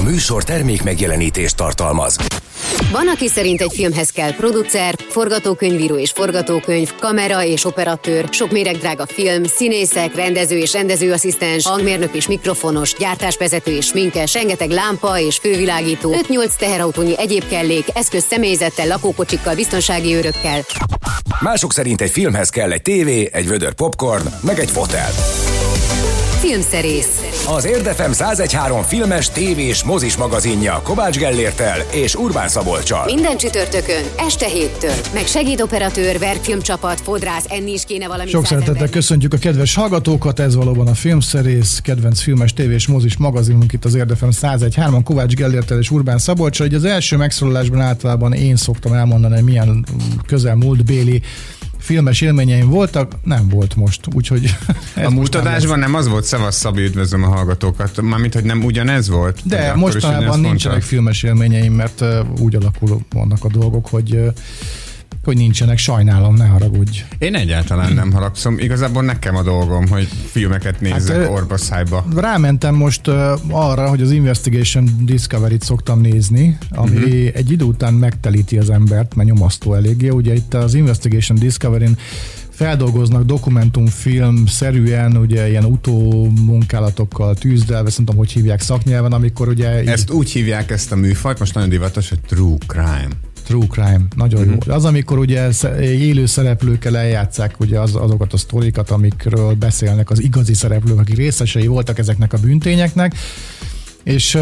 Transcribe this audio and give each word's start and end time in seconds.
A 0.00 0.02
műsor 0.02 0.44
termék 0.44 0.82
megjelenítést 0.82 1.56
tartalmaz. 1.56 2.16
Van, 2.92 3.08
aki 3.08 3.28
szerint 3.28 3.60
egy 3.60 3.72
filmhez 3.74 4.10
kell 4.10 4.34
producer, 4.34 4.94
forgatókönyvíró 5.08 5.98
és 5.98 6.10
forgatókönyv, 6.10 6.94
kamera 7.00 7.44
és 7.44 7.64
operatőr, 7.64 8.28
sok 8.30 8.50
méregdrága 8.50 9.06
film, 9.06 9.44
színészek, 9.44 10.14
rendező 10.14 10.58
és 10.58 10.72
rendezőasszisztens, 10.72 11.66
hangmérnök 11.66 12.14
és 12.14 12.28
mikrofonos, 12.28 12.94
gyártásvezető 12.98 13.70
és 13.76 13.86
sminkes, 13.86 14.34
rengeteg 14.34 14.70
lámpa 14.70 15.18
és 15.18 15.36
fővilágító, 15.36 16.14
5-8 16.28 16.56
teherautónyi 16.58 17.18
egyéb 17.18 17.48
kellék, 17.48 17.84
eszköz 17.94 18.24
személyzettel, 18.24 18.86
lakókocsikkal, 18.86 19.54
biztonsági 19.54 20.14
őrökkel. 20.14 20.60
Mások 21.40 21.72
szerint 21.72 22.00
egy 22.00 22.10
filmhez 22.10 22.48
kell 22.48 22.70
egy 22.70 22.82
tévé, 22.82 23.28
egy 23.32 23.48
vödör 23.48 23.72
popcorn, 23.72 24.26
meg 24.42 24.58
egy 24.58 24.70
fotel. 24.70 25.10
Filmszerész. 26.40 27.20
Az 27.56 27.64
Érdefem 27.64 28.10
1013 28.10 28.82
filmes, 28.82 29.30
tévés, 29.30 29.82
mozis 29.84 30.16
magazinja 30.16 30.80
Kovács 30.82 31.18
Gellértel 31.18 31.80
és 31.92 32.14
Urbán 32.14 32.48
Szabolcsal. 32.48 33.04
Minden 33.04 33.36
csütörtökön, 33.36 34.02
este 34.18 34.46
héttől. 34.46 34.94
Meg 35.14 35.26
segédoperatőr, 35.26 36.18
verkfilmcsapat, 36.18 37.00
fodrász, 37.00 37.44
enni 37.48 37.72
is 37.72 37.84
kéne 37.84 38.06
valami 38.06 38.28
Sok 38.28 38.46
szeretettel 38.46 38.88
köszöntjük 38.88 39.32
a 39.32 39.36
kedves 39.36 39.74
hallgatókat, 39.74 40.38
ez 40.38 40.54
valóban 40.54 40.86
a 40.86 40.94
filmszerész, 40.94 41.80
kedvenc 41.82 42.20
filmes, 42.20 42.52
tévés, 42.52 42.86
mozis 42.86 43.16
magazinunk 43.16 43.72
itt 43.72 43.84
az 43.84 43.94
Érdefem 43.94 44.30
101.3, 44.32 45.00
Kovács 45.04 45.34
Gellértel 45.34 45.78
és 45.78 45.90
Urbán 45.90 46.18
Szabolcsal. 46.18 46.66
Így 46.66 46.74
az 46.74 46.84
első 46.84 47.16
megszólalásban 47.16 47.80
általában 47.80 48.32
én 48.32 48.56
szoktam 48.56 48.92
elmondani, 48.92 49.34
hogy 49.34 49.44
milyen 49.44 49.84
közelmúlt 50.26 50.84
béli 50.84 51.22
filmes 51.90 52.20
élményeim 52.20 52.68
voltak, 52.68 53.12
nem 53.24 53.48
volt 53.48 53.76
most, 53.76 54.00
úgyhogy 54.14 54.44
A 54.96 55.00
nem 55.00 55.12
múlt 55.12 55.34
adásban 55.34 55.78
nem 55.78 55.94
az 55.94 56.08
volt, 56.08 56.24
Szevasz 56.24 56.56
Szabi, 56.56 56.82
üdvözlöm 56.82 57.22
a 57.22 57.26
hallgatókat, 57.26 58.00
mármint, 58.00 58.34
hogy 58.34 58.44
nem 58.44 58.64
ugyanez 58.64 59.08
volt? 59.08 59.40
De 59.44 59.74
mostanában 59.74 60.40
nincsenek 60.40 60.82
filmes 60.82 61.22
élményeim, 61.22 61.72
mert 61.72 62.04
úgy 62.38 62.54
alakul 62.54 63.00
vannak 63.12 63.44
a 63.44 63.48
dolgok, 63.48 63.86
hogy 63.86 64.32
hogy 65.24 65.36
nincsenek, 65.36 65.78
sajnálom, 65.78 66.34
ne 66.34 66.46
haragudj. 66.46 67.04
Én 67.18 67.34
egyáltalán 67.34 67.92
nem 67.92 68.12
haragszom. 68.12 68.58
Igazából 68.58 69.02
nekem 69.02 69.36
a 69.36 69.42
dolgom, 69.42 69.88
hogy 69.88 70.08
filmeket 70.30 70.80
nézzek 70.80 71.16
ö, 71.16 71.20
hát, 71.20 71.30
orba 71.30 71.56
szájba. 71.56 72.04
Rámentem 72.16 72.74
most 72.74 73.06
uh, 73.06 73.14
arra, 73.50 73.88
hogy 73.88 74.02
az 74.02 74.10
Investigation 74.10 74.88
Discovery-t 75.04 75.62
szoktam 75.62 76.00
nézni, 76.00 76.58
ami 76.70 76.96
uh-huh. 76.96 77.12
egy 77.34 77.50
idő 77.50 77.64
után 77.64 77.94
megtelíti 77.94 78.58
az 78.58 78.70
embert, 78.70 79.14
mert 79.14 79.28
nyomasztó 79.28 79.74
eléggé. 79.74 80.08
Ugye 80.08 80.34
itt 80.34 80.54
az 80.54 80.74
Investigation 80.74 81.38
Discovery-n 81.38 81.96
feldolgoznak 82.50 83.24
dokumentumfilm 83.24 84.46
szerűen, 84.46 85.16
ugye 85.16 85.48
ilyen 85.48 85.64
utómunkálatokkal 85.64 87.34
tűzdelve, 87.34 87.90
tudom, 87.90 88.16
hogy 88.16 88.32
hívják 88.32 88.60
szaknyelven, 88.60 89.12
amikor 89.12 89.48
ugye 89.48 89.82
így- 89.82 89.88
Ezt 89.88 90.10
úgy 90.10 90.30
hívják 90.30 90.70
ezt 90.70 90.92
a 90.92 90.96
műfajt, 90.96 91.38
most 91.38 91.54
nagyon 91.54 91.68
divatos, 91.68 92.08
hogy 92.08 92.20
true 92.20 92.56
crime. 92.66 93.08
True 93.50 93.66
crime, 93.66 94.00
nagyon 94.16 94.40
Mhm. 94.46 94.50
jó. 94.66 94.74
Az, 94.74 94.84
amikor 94.84 95.18
ugye 95.18 95.48
élő 95.80 96.26
szereplőkkel 96.26 96.96
eljátszák 96.96 97.60
ugye 97.60 97.80
az, 97.80 97.94
azokat 97.94 98.32
a 98.32 98.36
sztorikat, 98.36 98.90
amikről 98.90 99.54
beszélnek 99.54 100.10
az 100.10 100.22
igazi 100.22 100.54
szereplők, 100.54 100.98
akik 100.98 101.16
részesei 101.16 101.66
voltak 101.66 101.98
ezeknek 101.98 102.32
a 102.32 102.38
bűntényeknek, 102.38 103.14
és 104.02 104.38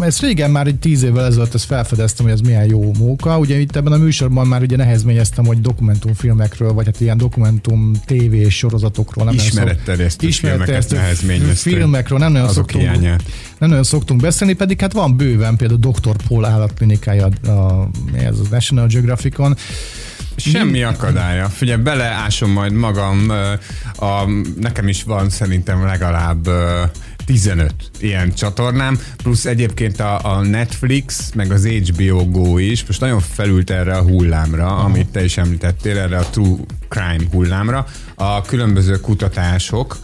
ezt 0.00 0.20
régen 0.20 0.50
már 0.50 0.66
egy 0.66 0.78
tíz 0.78 1.02
évvel 1.02 1.24
ezelőtt 1.24 1.54
ezt 1.54 1.64
felfedeztem, 1.64 2.24
hogy 2.24 2.34
ez 2.34 2.40
milyen 2.40 2.64
jó 2.64 2.92
móka. 2.98 3.38
Ugye 3.38 3.58
itt 3.58 3.76
ebben 3.76 3.92
a 3.92 3.96
műsorban 3.96 4.46
már 4.46 4.62
ugye 4.62 4.76
nehezményeztem, 4.76 5.44
hogy 5.44 5.60
dokumentumfilmekről, 5.60 6.72
vagy 6.72 6.86
hát 6.86 7.00
ilyen 7.00 7.16
dokumentum 7.16 7.92
TV 8.04 8.48
sorozatokról 8.48 9.24
nem 9.24 9.34
Ismeretterjesztő 9.34 10.96
nehezményeztél. 10.96 11.72
filmekről 11.72 12.18
nem 12.18 12.32
nagyon, 12.32 12.48
szoktunk, 12.48 12.84
hiányát. 12.84 13.22
nem 13.58 13.68
nagyon 13.68 13.84
szoktunk 13.84 14.20
beszélni, 14.20 14.52
pedig 14.52 14.80
hát 14.80 14.92
van 14.92 15.16
bőven 15.16 15.56
például 15.56 15.80
Dr. 15.80 16.16
Paul 16.28 16.44
állatklinikája 16.44 17.28
a, 17.44 17.48
a, 17.48 17.88
ez 18.12 18.38
a 18.38 18.46
National 18.50 18.86
Geographicon, 18.86 19.56
Semmi 20.36 20.82
akadálya. 20.82 21.48
Figyelj, 21.48 21.82
beleásom 21.82 22.50
majd 22.50 22.72
magam. 22.72 23.30
A, 23.98 24.24
nekem 24.60 24.88
is 24.88 25.02
van 25.02 25.30
szerintem 25.30 25.84
legalább 25.84 26.48
15 27.28 27.74
ilyen 28.00 28.34
csatornám, 28.34 28.98
plusz 29.16 29.44
egyébként 29.44 30.00
a, 30.00 30.36
a 30.36 30.40
Netflix, 30.40 31.32
meg 31.34 31.52
az 31.52 31.66
HBO 31.66 32.30
Go 32.30 32.58
is 32.58 32.86
most 32.86 33.00
nagyon 33.00 33.20
felült 33.20 33.70
erre 33.70 33.96
a 33.96 34.02
hullámra, 34.02 34.66
Aha. 34.66 34.84
amit 34.84 35.08
te 35.08 35.24
is 35.24 35.36
említettél, 35.36 35.98
erre 35.98 36.18
a 36.18 36.24
True 36.30 36.56
Crime 36.88 37.24
hullámra. 37.32 37.86
A 38.14 38.42
különböző 38.42 39.00
kutatások, 39.00 39.98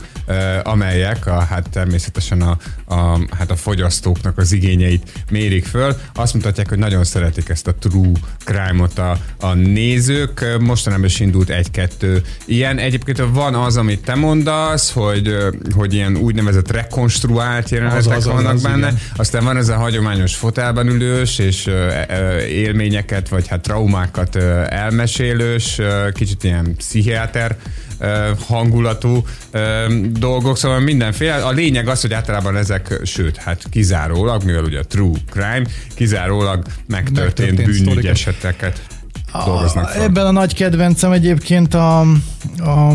amelyek 0.62 1.26
a, 1.26 1.40
hát 1.40 1.68
természetesen 1.70 2.42
a, 2.42 2.56
a, 2.94 3.18
hát 3.38 3.50
a 3.50 3.56
fogyasztóknak 3.56 4.38
az 4.38 4.52
igényeit 4.52 5.24
mérik 5.30 5.64
föl. 5.64 5.96
Azt 6.14 6.34
mutatják, 6.34 6.68
hogy 6.68 6.78
nagyon 6.78 7.04
szeretik 7.04 7.48
ezt 7.48 7.66
a 7.66 7.74
true 7.74 8.12
crime-ot 8.44 8.98
a, 8.98 9.18
a 9.40 9.54
nézők. 9.54 10.56
Mostanában 10.60 11.04
is 11.04 11.20
indult 11.20 11.48
egy-kettő 11.50 12.22
ilyen. 12.44 12.78
Egyébként 12.78 13.22
van 13.32 13.54
az, 13.54 13.76
amit 13.76 14.00
te 14.04 14.14
mondasz, 14.14 14.92
hogy, 14.92 15.36
hogy 15.74 15.94
ilyen 15.94 16.16
úgynevezett 16.16 16.70
rekonstruált 16.70 17.68
jelenetek 17.70 17.98
Az, 17.98 18.06
az, 18.06 18.24
vannak 18.24 18.52
az, 18.54 18.62
benne. 18.62 18.76
igen. 18.76 18.98
Aztán 19.16 19.44
van 19.44 19.56
ez 19.56 19.68
a 19.68 19.76
hagyományos 19.76 20.34
fotelben 20.34 20.88
ülős, 20.88 21.38
és 21.38 21.66
ö, 21.66 21.90
ö, 22.08 22.38
élményeket, 22.38 23.28
vagy 23.28 23.48
hát 23.48 23.60
traumákat 23.60 24.36
elmesélős, 24.68 25.80
kicsit 26.12 26.44
ilyen 26.44 26.76
pszichiáter 26.76 27.56
hangulatú 28.46 29.24
dolgok, 30.10 30.56
szóval 30.56 30.80
mindenféle. 30.80 31.34
A 31.34 31.50
lényeg 31.50 31.88
az, 31.88 32.00
hogy 32.00 32.12
általában 32.12 32.56
ezek, 32.56 33.00
sőt, 33.02 33.36
hát 33.36 33.62
kizárólag, 33.70 34.44
mivel 34.44 34.64
ugye 34.64 34.78
a 34.78 34.84
true 34.84 35.18
crime, 35.30 35.64
kizárólag 35.94 36.62
megtörtént, 36.86 37.16
Megtörtént 37.24 37.56
bűnügyi 37.56 37.78
sztorikat. 37.78 38.10
eseteket 38.10 38.82
dolgoznak 39.44 39.88
fel. 39.88 40.02
Ebben 40.02 40.26
a 40.26 40.30
nagy 40.30 40.54
kedvencem 40.54 41.12
egyébként 41.12 41.74
a, 41.74 42.00
a 42.58 42.92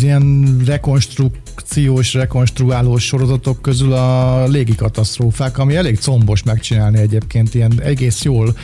ilyen 0.00 0.56
rekonstrukciós, 0.66 2.14
rekonstruálós 2.14 3.04
sorozatok 3.04 3.62
közül 3.62 3.92
a 3.92 4.44
légikatasztrófák, 4.46 5.58
ami 5.58 5.76
elég 5.76 5.98
combos 5.98 6.42
megcsinálni 6.42 6.98
egyébként 6.98 7.54
ilyen 7.54 7.72
egész 7.82 8.22
jól 8.22 8.56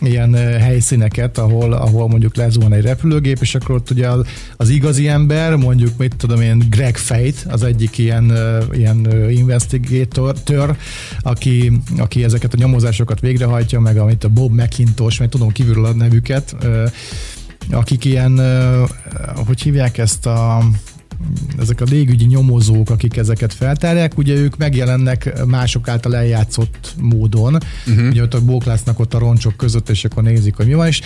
ilyen 0.00 0.34
eh, 0.34 0.60
helyszíneket, 0.60 1.38
ahol, 1.38 1.72
ahol 1.72 2.08
mondjuk 2.08 2.36
lezuhan 2.36 2.72
egy 2.72 2.82
repülőgép, 2.82 3.38
és 3.40 3.54
akkor 3.54 3.74
ott 3.74 3.90
ugye 3.90 4.08
az, 4.08 4.26
az 4.56 4.68
igazi 4.68 5.08
ember, 5.08 5.56
mondjuk 5.56 5.96
mit 5.98 6.16
tudom 6.16 6.40
én, 6.40 6.66
Greg 6.70 6.96
Fate, 6.96 7.52
az 7.52 7.62
egyik 7.62 7.98
ilyen, 7.98 8.32
eh, 8.32 8.62
ilyen 8.72 9.06
eh, 9.10 9.32
investigator, 9.38 10.40
tör, 10.40 10.76
aki, 11.20 11.72
aki 11.98 12.24
ezeket 12.24 12.54
a 12.54 12.58
nyomozásokat 12.58 13.20
végrehajtja, 13.20 13.80
meg 13.80 13.96
amit 13.96 14.24
a 14.24 14.28
Bob 14.28 14.52
McIntosh, 14.52 15.20
meg 15.20 15.28
tudom 15.28 15.52
kívülről 15.52 15.84
a 15.84 15.92
nevüket, 15.92 16.56
akik 17.70 18.04
ilyen, 18.04 18.40
hogy 19.46 19.62
hívják 19.62 19.98
ezt 19.98 20.26
a 20.26 20.62
ezek 21.58 21.80
a 21.80 21.84
légügyi 21.90 22.24
nyomozók, 22.24 22.90
akik 22.90 23.16
ezeket 23.16 23.52
feltárják, 23.54 24.18
ugye 24.18 24.34
ők 24.34 24.56
megjelennek 24.56 25.44
mások 25.46 25.88
által 25.88 26.16
eljátszott 26.16 26.94
módon, 27.00 27.58
uh-huh. 27.86 28.08
ugye 28.08 28.22
ott 28.22 28.34
a 28.34 28.44
bóklásznak 28.44 28.98
ott 28.98 29.14
a 29.14 29.18
roncsok 29.18 29.56
között, 29.56 29.88
és 29.88 30.04
akkor 30.04 30.22
nézik, 30.22 30.56
hogy 30.56 30.66
mi 30.66 30.74
van, 30.74 30.86
és 30.86 31.00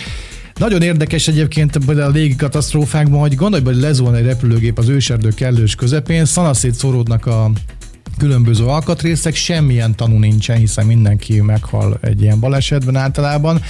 nagyon 0.59 0.81
érdekes 0.81 1.27
egyébként 1.27 1.75
a 1.75 2.09
légi 2.09 2.35
katasztrófákban, 2.35 3.19
hogy 3.19 3.35
gondolj, 3.35 3.63
hogy 3.63 3.75
lezuhan 3.75 4.15
egy 4.15 4.25
repülőgép 4.25 4.77
az 4.77 4.87
őserdő 4.87 5.29
kellős 5.29 5.75
közepén, 5.75 6.25
szanaszét 6.25 6.73
szoródnak 6.73 7.25
a 7.25 7.51
különböző 8.17 8.65
alkatrészek, 8.65 9.35
semmilyen 9.35 9.95
tanú 9.95 10.17
nincsen, 10.17 10.57
hiszen 10.57 10.85
mindenki 10.85 11.41
meghal 11.41 11.97
egy 12.01 12.21
ilyen 12.21 12.39
balesetben 12.39 12.95
általában. 12.95 13.61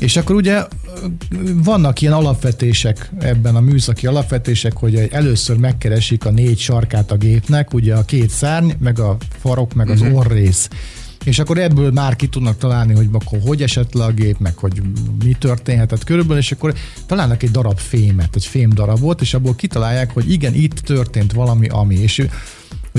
És 0.00 0.16
akkor 0.16 0.34
ugye 0.34 0.64
vannak 1.54 2.00
ilyen 2.00 2.12
alapvetések 2.12 3.10
ebben 3.18 3.56
a 3.56 3.60
műszaki 3.60 4.06
alapvetések, 4.06 4.76
hogy 4.76 5.08
először 5.10 5.56
megkeresik 5.56 6.24
a 6.24 6.30
négy 6.30 6.58
sarkát 6.58 7.10
a 7.10 7.16
gépnek, 7.16 7.74
ugye 7.74 7.94
a 7.94 8.04
két 8.04 8.30
szárny, 8.30 8.70
meg 8.78 8.98
a 8.98 9.16
farok, 9.40 9.74
meg 9.74 9.90
az 9.90 10.02
orrész. 10.12 10.68
És 11.24 11.38
akkor 11.38 11.58
ebből 11.58 11.90
már 11.90 12.16
ki 12.16 12.26
tudnak 12.26 12.58
találni, 12.58 12.94
hogy 12.94 13.08
akkor 13.12 13.38
hogy 13.46 13.62
esett 13.62 13.92
le 13.92 14.04
a 14.04 14.12
gép, 14.12 14.38
meg 14.38 14.56
hogy 14.56 14.82
mi 15.24 15.36
történhetett 15.38 16.04
körülbelül, 16.04 16.38
és 16.38 16.52
akkor 16.52 16.74
találnak 17.06 17.42
egy 17.42 17.50
darab 17.50 17.78
fémet, 17.78 18.36
egy 18.36 18.46
fém 18.46 18.70
darabot, 18.70 19.20
és 19.20 19.34
abból 19.34 19.54
kitalálják, 19.54 20.12
hogy 20.12 20.30
igen, 20.30 20.54
itt 20.54 20.78
történt 20.78 21.32
valami, 21.32 21.68
ami. 21.68 21.94
És 21.94 22.26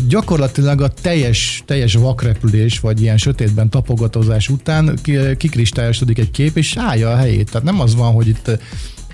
hogy 0.02 0.10
gyakorlatilag 0.10 0.82
a 0.82 0.88
teljes, 0.88 1.64
teljes 1.66 1.94
vakrepülés, 1.94 2.80
vagy 2.80 3.02
ilyen 3.02 3.18
sötétben 3.18 3.70
tapogatózás 3.70 4.50
után 4.50 4.98
ki- 5.04 5.38
kikristályosodik 5.38 6.20
egy 6.20 6.32
kép, 6.32 6.58
és 6.58 6.76
állja 6.78 7.12
a 7.12 7.16
helyét. 7.16 7.46
Tehát 7.52 7.64
nem 7.64 7.80
az 7.80 7.96
van, 7.96 8.12
hogy 8.14 8.28
itt 8.28 8.60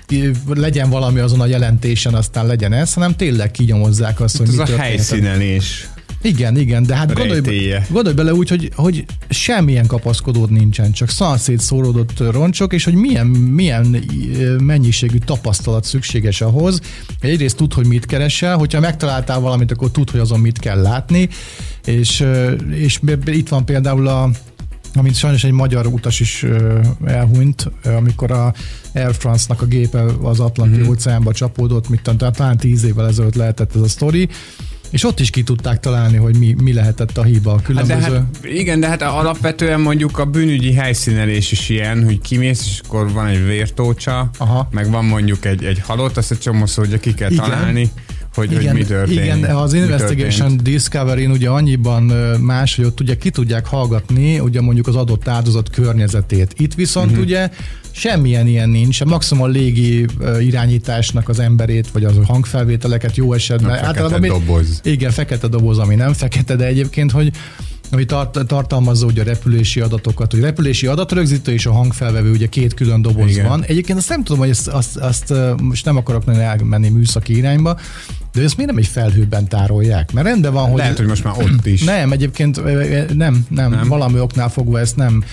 ki- 0.06 0.30
legyen 0.46 0.90
valami 0.90 1.18
azon 1.18 1.40
a 1.40 1.46
jelentésen, 1.46 2.14
aztán 2.14 2.46
legyen 2.46 2.72
ez, 2.72 2.94
hanem 2.94 3.16
tényleg 3.16 3.50
kinyomozzák 3.50 4.20
azt, 4.20 4.36
hogy 4.36 4.48
Ez 4.48 4.54
mi 4.54 4.60
a 4.60 4.64
történt. 4.64 4.86
helyszínelés. 4.86 5.88
Igen, 6.22 6.56
igen, 6.56 6.82
de 6.82 6.94
hát 6.96 7.14
gondolj, 7.14 7.40
gondolj 7.90 8.14
bele 8.14 8.34
úgy, 8.34 8.48
hogy, 8.48 8.70
hogy 8.74 9.04
semmilyen 9.28 9.86
kapaszkodód 9.86 10.50
nincsen, 10.50 10.92
csak 10.92 11.08
szanszét 11.08 11.60
szóródott 11.60 12.18
roncsok, 12.30 12.72
és 12.72 12.84
hogy 12.84 12.94
milyen, 12.94 13.26
milyen 13.26 14.04
mennyiségű 14.62 15.18
tapasztalat 15.18 15.84
szükséges 15.84 16.40
ahhoz, 16.40 16.80
egyrészt 17.20 17.56
tud, 17.56 17.72
hogy 17.72 17.86
mit 17.86 18.06
keresel, 18.06 18.56
hogyha 18.56 18.80
megtaláltál 18.80 19.40
valamit, 19.40 19.72
akkor 19.72 19.90
tud, 19.90 20.10
hogy 20.10 20.20
azon 20.20 20.40
mit 20.40 20.58
kell 20.58 20.80
látni, 20.80 21.28
és, 21.84 22.24
és 22.70 23.00
itt 23.24 23.48
van 23.48 23.64
például 23.64 24.08
a 24.08 24.30
amit 24.94 25.14
sajnos 25.14 25.44
egy 25.44 25.50
magyar 25.50 25.86
utas 25.86 26.20
is 26.20 26.46
elhunyt, 27.04 27.70
amikor 27.84 28.30
a 28.30 28.54
Air 28.94 29.14
France-nak 29.14 29.62
a 29.62 29.66
gépe 29.66 30.04
az 30.22 30.40
Atlanti 30.40 30.80
mm. 30.80 30.88
óceánba 30.88 31.32
csapódott, 31.32 31.88
mit 31.88 32.02
tudom, 32.02 32.32
talán 32.32 32.56
tíz 32.56 32.84
évvel 32.84 33.06
ezelőtt 33.06 33.34
lehetett 33.34 33.74
ez 33.74 33.80
a 33.80 33.88
sztori, 33.88 34.28
és 34.90 35.04
ott 35.04 35.20
is 35.20 35.30
ki 35.30 35.42
tudták 35.42 35.80
találni, 35.80 36.16
hogy 36.16 36.36
mi, 36.36 36.54
mi 36.62 36.72
lehetett 36.72 37.18
a 37.18 37.22
hiba. 37.22 37.50
A 37.50 37.54
Hát 37.54 37.64
különböző... 37.64 38.00
de 38.00 38.10
hát, 38.10 38.24
igen, 38.42 38.80
de 38.80 38.86
hát 38.88 39.02
alapvetően 39.02 39.80
mondjuk 39.80 40.18
a 40.18 40.24
bűnügyi 40.24 40.72
helyszínelés 40.72 41.52
is 41.52 41.68
ilyen, 41.68 42.04
hogy 42.04 42.20
kimész, 42.20 42.66
és 42.66 42.80
akkor 42.86 43.12
van 43.12 43.26
egy 43.26 43.44
vértócsa, 43.44 44.30
Aha. 44.38 44.68
meg 44.70 44.90
van 44.90 45.04
mondjuk 45.04 45.44
egy, 45.44 45.64
egy 45.64 45.80
halott, 45.80 46.16
azt 46.16 46.30
egy 46.30 46.38
csomószor 46.38 46.86
ugye 46.86 46.98
ki 46.98 47.14
kell 47.14 47.30
Igen. 47.30 47.44
találni, 47.44 47.90
hogy, 48.38 48.54
hogy 48.54 48.72
mi 48.72 48.84
történt. 48.84 49.20
Igen, 49.20 49.44
az 49.44 49.72
Investigation. 49.72 50.56
Discovery-n 50.62 51.30
ugye 51.30 51.48
annyiban 51.48 52.02
más, 52.40 52.76
hogy 52.76 52.84
ott 52.84 53.00
ugye 53.00 53.16
ki 53.16 53.30
tudják 53.30 53.66
hallgatni 53.66 54.38
ugye 54.38 54.60
mondjuk 54.60 54.86
az 54.86 54.96
adott 54.96 55.28
áldozat 55.28 55.70
környezetét. 55.70 56.54
Itt 56.56 56.74
viszont 56.74 57.10
uh-huh. 57.10 57.24
ugye 57.24 57.50
semmilyen 57.90 58.46
ilyen 58.46 58.68
nincs. 58.68 59.04
Maximum 59.04 59.42
a 59.42 59.46
légi 59.46 60.06
irányításnak 60.40 61.28
az 61.28 61.38
emberét, 61.38 61.88
vagy 61.92 62.04
az 62.04 62.16
a 62.16 62.24
hangfelvételeket 62.24 63.16
jó 63.16 63.32
esetben. 63.32 63.70
A 63.70 63.74
fekete 63.74 63.86
Általában 63.86 64.28
doboz. 64.28 64.80
Igen, 64.84 65.10
fekete 65.10 65.48
doboz, 65.48 65.78
ami 65.78 65.94
nem 65.94 66.12
fekete, 66.12 66.56
de 66.56 66.66
egyébként, 66.66 67.10
hogy 67.10 67.32
ami 67.90 68.04
tart, 68.04 68.46
tartalmazza 68.46 69.06
ugye 69.06 69.20
a 69.20 69.24
repülési 69.24 69.80
adatokat, 69.80 70.32
hogy 70.32 70.40
repülési 70.40 70.86
adatrögzítő 70.86 71.52
és 71.52 71.66
a 71.66 71.72
hangfelvevő, 71.72 72.30
ugye 72.30 72.46
két 72.46 72.74
külön 72.74 73.02
doboz 73.02 73.30
Igen. 73.30 73.48
van. 73.48 73.64
Egyébként 73.64 73.98
azt 73.98 74.08
nem 74.08 74.24
tudom, 74.24 74.40
hogy 74.40 74.50
ezt, 74.50 74.68
azt, 74.68 74.96
azt 74.96 75.34
most 75.62 75.84
nem 75.84 75.96
akarok 75.96 76.24
nagyon 76.24 76.40
elmenni 76.40 76.88
műszaki 76.88 77.36
irányba, 77.36 77.78
de 78.32 78.42
ezt 78.42 78.56
miért 78.56 78.70
nem 78.70 78.80
egy 78.80 78.86
felhőben 78.86 79.48
tárolják? 79.48 80.12
Mert 80.12 80.26
rendben 80.26 80.52
van, 80.52 80.68
hogy... 80.68 80.78
Lehet, 80.78 80.96
hogy 80.96 81.06
most 81.06 81.24
már 81.24 81.34
ott 81.38 81.66
is. 81.66 81.84
Nem, 81.84 82.12
egyébként 82.12 82.64
nem, 83.14 83.46
nem, 83.48 83.70
Nem? 83.70 83.88
valami 83.88 84.20
oknál 84.20 84.48
fogva 84.48 84.78
ezt 84.78 84.96
nem 84.96 85.24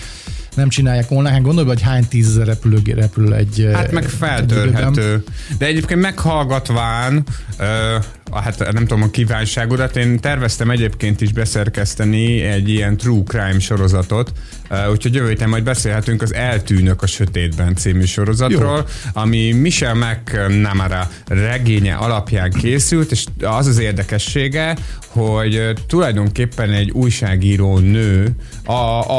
nem 0.56 0.68
csinálják 0.68 1.10
online. 1.10 1.30
Hát 1.30 1.42
gondolj, 1.42 1.66
hogy 1.66 1.82
hány 1.82 2.08
tízezer 2.08 2.46
repülő, 2.46 2.80
repül 2.94 3.34
egy 3.34 3.68
Hát 3.72 3.92
meg 3.92 4.04
egy 4.04 4.10
feltörhető. 4.10 5.24
De 5.58 5.66
egyébként 5.66 6.00
meghallgatván, 6.00 7.24
ö, 7.58 7.96
hát 8.32 8.72
nem 8.72 8.86
tudom 8.86 9.02
a 9.02 9.10
kívánságodat, 9.10 9.96
én 9.96 10.20
terveztem 10.20 10.70
egyébként 10.70 11.20
is 11.20 11.32
beszerkeszteni 11.32 12.40
egy 12.42 12.68
ilyen 12.68 12.96
true 12.96 13.22
crime 13.22 13.58
sorozatot, 13.58 14.32
ö, 14.68 14.90
úgyhogy 14.90 15.14
jövő 15.14 15.28
héten 15.28 15.48
majd 15.48 15.64
beszélhetünk 15.64 16.22
az 16.22 16.34
Eltűnök 16.34 17.02
a 17.02 17.06
sötétben 17.06 17.74
című 17.74 18.04
sorozatról, 18.04 18.76
Jó. 18.76 19.10
ami 19.12 19.52
Michel 19.52 19.94
McNamara 19.94 21.10
regénye 21.26 21.94
alapján 21.94 22.50
készült, 22.50 23.10
és 23.10 23.24
az 23.40 23.66
az 23.66 23.78
érdekessége, 23.78 24.76
hogy 25.06 25.54
ö, 25.54 25.72
tulajdonképpen 25.86 26.70
egy 26.70 26.90
újságíró 26.90 27.78
nő 27.78 28.28
a, 28.64 28.72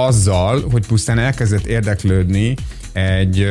azzal, 0.05 0.69
hogy 0.71 0.87
pusztán 0.87 1.19
elkezdett 1.19 1.65
érdeklődni 1.65 2.55
egy, 2.97 3.47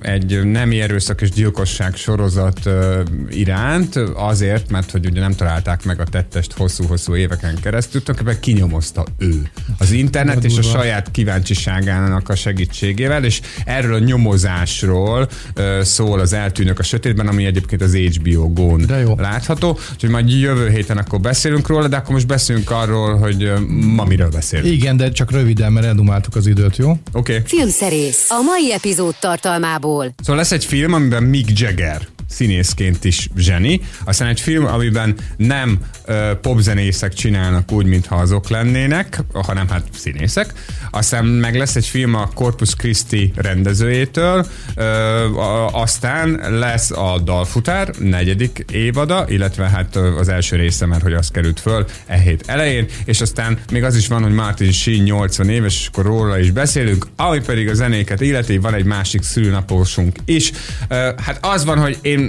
egy 0.00 0.44
nem 0.44 0.70
erőszak 0.70 1.20
és 1.20 1.30
gyilkosság 1.30 1.96
sorozat 1.96 2.60
iránt, 3.30 3.96
azért, 4.14 4.70
mert 4.70 4.90
hogy 4.90 5.06
ugye 5.06 5.20
nem 5.20 5.32
találták 5.32 5.84
meg 5.84 6.00
a 6.00 6.04
tettest 6.04 6.52
hosszú-hosszú 6.52 7.16
éveken 7.16 7.54
keresztül, 7.62 8.02
tulajdonképpen 8.02 8.40
kinyomozta 8.40 9.04
ő 9.18 9.50
az 9.78 9.90
internet 9.90 10.44
és 10.44 10.58
a 10.58 10.62
saját 10.62 11.10
kíváncsiságának 11.10 12.28
a 12.28 12.34
segítségével, 12.34 13.24
és 13.24 13.40
erről 13.64 13.94
a 13.94 13.98
nyomozásról 13.98 15.28
szól 15.80 16.20
az 16.20 16.32
Eltűnök 16.32 16.78
a 16.78 16.82
sötétben, 16.82 17.28
ami 17.28 17.44
egyébként 17.44 17.82
az 17.82 17.94
HBO 17.94 18.76
jó. 19.00 19.14
látható, 19.16 19.78
úgyhogy 19.92 20.10
majd 20.10 20.30
jövő 20.30 20.68
héten 20.68 20.98
akkor 20.98 21.20
beszélünk 21.20 21.66
róla, 21.66 21.88
de 21.88 21.96
akkor 21.96 22.12
most 22.12 22.26
beszélünk 22.26 22.70
arról, 22.70 23.16
hogy 23.16 23.52
ma 23.68 24.04
miről 24.04 24.30
beszélünk. 24.30 24.72
Igen, 24.72 24.96
de 24.96 25.10
csak 25.10 25.30
röviden, 25.30 25.72
mert 25.72 25.86
eldumáltuk 25.86 26.36
az 26.36 26.46
időt, 26.46 26.76
jó? 26.76 26.90
Oké. 26.90 27.00
Okay. 27.12 27.42
Filmszerész. 27.46 28.26
A 28.30 28.42
mai 28.42 28.72
epizód 28.72 28.84
tartalmából. 29.20 30.14
Szóval 30.18 30.36
lesz 30.36 30.52
egy 30.52 30.64
film, 30.64 30.92
amiben 30.92 31.22
Mick 31.22 31.58
Jagger 31.58 32.15
színészként 32.36 33.04
is 33.04 33.28
zseni, 33.36 33.80
aztán 34.04 34.28
egy 34.28 34.40
film, 34.40 34.66
amiben 34.66 35.14
nem 35.36 35.78
ö, 36.04 36.30
popzenészek 36.40 37.12
csinálnak 37.12 37.72
úgy, 37.72 37.86
mintha 37.86 38.16
azok 38.16 38.48
lennének, 38.48 39.22
hanem 39.32 39.68
hát 39.68 39.82
színészek. 39.94 40.52
Aztán 40.90 41.24
meg 41.24 41.54
lesz 41.54 41.76
egy 41.76 41.86
film 41.86 42.14
a 42.14 42.30
Corpus 42.34 42.74
Christi 42.74 43.32
rendezőjétől, 43.36 44.46
ö, 44.74 44.82
a, 45.34 45.68
aztán 45.82 46.40
lesz 46.58 46.90
a 46.90 47.20
Dalfutár 47.24 47.90
negyedik 47.98 48.64
évada, 48.72 49.24
illetve 49.28 49.68
hát 49.68 49.96
az 49.96 50.28
első 50.28 50.56
része, 50.56 50.86
mert 50.86 51.02
hogy 51.02 51.12
az 51.12 51.28
került 51.28 51.60
föl 51.60 51.86
e 52.06 52.18
hét 52.18 52.42
elején, 52.46 52.86
és 53.04 53.20
aztán 53.20 53.58
még 53.72 53.84
az 53.84 53.96
is 53.96 54.08
van, 54.08 54.22
hogy 54.22 54.32
Martin 54.32 54.72
Sheen 54.72 55.02
80 55.02 55.48
éves, 55.48 55.80
és 55.80 55.86
akkor 55.86 56.04
róla 56.04 56.38
is 56.38 56.50
beszélünk, 56.50 57.06
ami 57.16 57.40
pedig 57.40 57.68
a 57.68 57.74
zenéket 57.74 58.20
illeti, 58.20 58.58
van 58.58 58.74
egy 58.74 58.84
másik 58.84 59.22
szülőnaposunk 59.22 60.16
is. 60.24 60.52
Ö, 60.88 61.14
Hát 61.26 61.38
az 61.40 61.64
van, 61.64 61.78
hogy 61.78 61.98
én, 62.02 62.25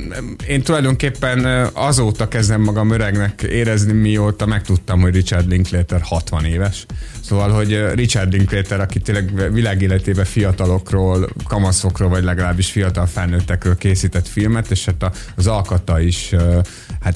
én 0.47 0.61
tulajdonképpen 0.61 1.69
azóta 1.73 2.27
kezdem 2.27 2.61
magam 2.61 2.91
öregnek 2.91 3.41
érezni, 3.41 3.91
mióta 3.93 4.45
megtudtam, 4.45 5.01
hogy 5.01 5.13
Richard 5.13 5.49
Linklater 5.49 6.01
60 6.01 6.45
éves. 6.45 6.85
Szóval, 7.21 7.49
hogy 7.49 7.85
Richard 7.93 8.33
Linklater, 8.33 8.79
aki 8.79 8.99
tényleg 8.99 9.53
világéletében 9.53 10.25
fiatalokról, 10.25 11.29
kamaszokról, 11.47 12.09
vagy 12.09 12.23
legalábbis 12.23 12.71
fiatal 12.71 13.05
felnőttekről 13.05 13.77
készített 13.77 14.27
filmet, 14.27 14.71
és 14.71 14.85
hát 14.85 15.11
az 15.35 15.47
alkata 15.47 15.99
is 15.99 16.35
hát 17.01 17.15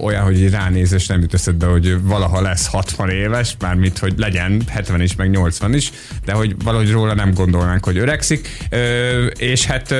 olyan, 0.00 0.22
hogy 0.22 0.40
így 0.40 0.50
ránézés 0.50 1.06
nem 1.06 1.20
jut 1.20 1.34
eszedbe, 1.34 1.66
hogy 1.66 2.02
valaha 2.02 2.40
lesz 2.40 2.66
60 2.66 3.10
éves, 3.10 3.56
mármint, 3.58 3.98
hogy 3.98 4.14
legyen 4.16 4.62
70 4.68 5.00
is, 5.00 5.16
meg 5.16 5.30
80 5.30 5.74
is, 5.74 5.92
de 6.24 6.32
hogy 6.32 6.54
valahogy 6.64 6.90
róla 6.90 7.14
nem 7.14 7.34
gondolnánk, 7.34 7.84
hogy 7.84 7.98
öregszik, 7.98 8.48
és 9.38 9.66
hát 9.66 9.94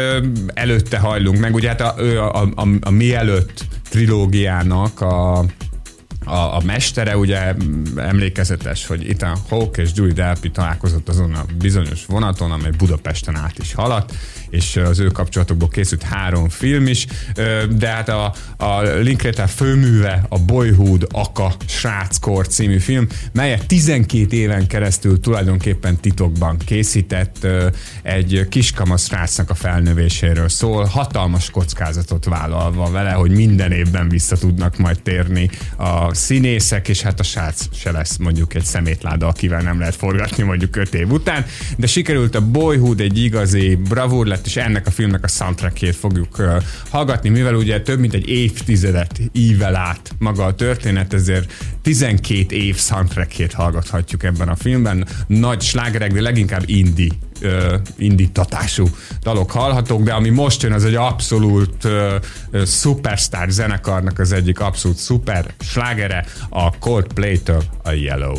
előtte 0.55 0.99
hajlunk 0.99 1.38
meg, 1.38 1.55
ugye 1.55 1.69
hát 1.69 1.81
a, 1.81 1.94
ő 1.99 2.21
a, 2.21 2.43
a, 2.43 2.49
a, 2.55 2.67
a 2.81 2.91
mielőtt 2.91 3.65
trilógiának 3.91 5.00
a 5.00 5.45
a, 6.29 6.56
a 6.56 6.62
mestere 6.65 7.17
ugye 7.17 7.55
emlékezetes, 7.97 8.87
hogy 8.87 9.09
Ethan 9.09 9.39
Hawke 9.49 9.83
és 9.83 9.91
Julie 9.95 10.12
Delpy 10.12 10.50
találkozott 10.50 11.09
azon 11.09 11.35
a 11.35 11.45
bizonyos 11.59 12.06
vonaton, 12.06 12.50
amely 12.50 12.71
Budapesten 12.79 13.37
át 13.37 13.59
is 13.59 13.75
haladt, 13.75 14.15
és 14.50 14.77
az 14.77 14.99
ő 14.99 15.06
kapcsolatokból 15.06 15.69
készült 15.69 16.03
három 16.03 16.49
film 16.49 16.87
is, 16.87 17.06
de 17.77 17.89
hát 17.89 18.09
a, 18.09 18.35
a 18.56 18.81
Linklater 18.81 19.49
főműve 19.49 20.27
a 20.29 20.39
Boyhood 20.39 21.06
Aka 21.11 21.55
Sráckor 21.67 22.47
című 22.47 22.79
film, 22.79 23.06
melyet 23.33 23.67
12 23.67 24.37
éven 24.37 24.67
keresztül 24.67 25.21
tulajdonképpen 25.21 25.97
titokban 25.97 26.56
készített, 26.59 27.47
egy 28.02 28.47
kiskamasz 28.49 29.07
srácnak 29.07 29.50
a 29.50 29.55
felnövéséről 29.55 30.49
szól, 30.49 30.85
hatalmas 30.85 31.50
kockázatot 31.50 32.25
vállalva 32.25 32.90
vele, 32.90 33.11
hogy 33.11 33.31
minden 33.31 33.73
évben 33.73 34.09
vissza 34.09 34.37
tudnak 34.37 34.78
majd 34.78 35.02
térni 35.02 35.50
a 35.76 36.14
színészek, 36.14 36.88
és 36.88 37.00
hát 37.00 37.21
a 37.21 37.23
srác 37.23 37.69
se 37.73 37.90
lesz 37.90 38.17
mondjuk 38.17 38.55
egy 38.55 38.64
szemétláda, 38.64 39.26
akivel 39.26 39.61
nem 39.61 39.78
lehet 39.78 39.95
forgatni 39.95 40.43
mondjuk 40.43 40.76
öt 40.76 40.95
év 40.95 41.12
után, 41.12 41.45
de 41.76 41.87
sikerült 41.87 42.35
a 42.35 42.40
Boyhood 42.40 43.00
egy 43.00 43.19
igazi 43.19 43.75
bravúr 43.75 44.26
lett, 44.38 44.47
és 44.47 44.57
ennek 44.57 44.87
a 44.87 44.90
filmnek 44.90 45.25
a 45.25 45.28
soundtrackjét 45.28 45.97
fogjuk 45.97 46.42
hallgatni, 46.90 47.28
mivel 47.28 47.54
ugye 47.54 47.80
több 47.80 47.99
mint 47.99 48.14
egy 48.14 48.28
évtizedet 48.28 49.21
ível 49.33 49.76
át 49.76 50.11
maga 50.18 50.45
a 50.45 50.54
történet, 50.54 51.14
ezért 51.14 51.52
12 51.83 52.57
év 52.57 52.76
soundtrackjét 52.76 53.52
hallgathatjuk 53.52 54.23
ebben 54.23 54.49
a 54.49 54.57
filmben. 54.57 55.07
Nagy 55.26 55.61
slágerek, 55.61 56.12
de 56.12 56.21
leginkább 56.21 56.62
indie 56.66 57.12
ö, 57.40 57.76
indítatású 57.97 58.85
dalok 59.23 59.50
hallhatók, 59.50 60.02
de 60.02 60.12
ami 60.12 60.28
most 60.28 60.62
jön, 60.62 60.73
az 60.73 60.85
egy 60.85 60.95
abszolút 60.95 61.85
ö, 61.85 62.16
ö, 62.50 62.62
zenekarnak 63.49 64.18
az 64.18 64.33
egyik 64.33 64.61
abszolút 64.61 64.97
szuper 64.97 65.54
slágere, 65.61 66.25
a 66.49 66.78
Coldplay-től 66.78 67.62
a 67.83 67.90
Yellow. 67.90 68.37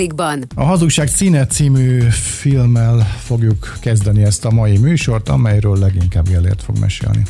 Mozikban. 0.00 0.46
A 0.54 0.64
Hazugság 0.64 1.08
színe 1.08 1.46
című 1.46 2.00
filmmel 2.10 3.06
fogjuk 3.24 3.76
kezdeni 3.80 4.22
ezt 4.22 4.44
a 4.44 4.50
mai 4.50 4.78
műsort, 4.78 5.28
amelyről 5.28 5.78
leginkább 5.78 6.28
Gellért 6.28 6.62
fog 6.62 6.78
mesélni. 6.78 7.22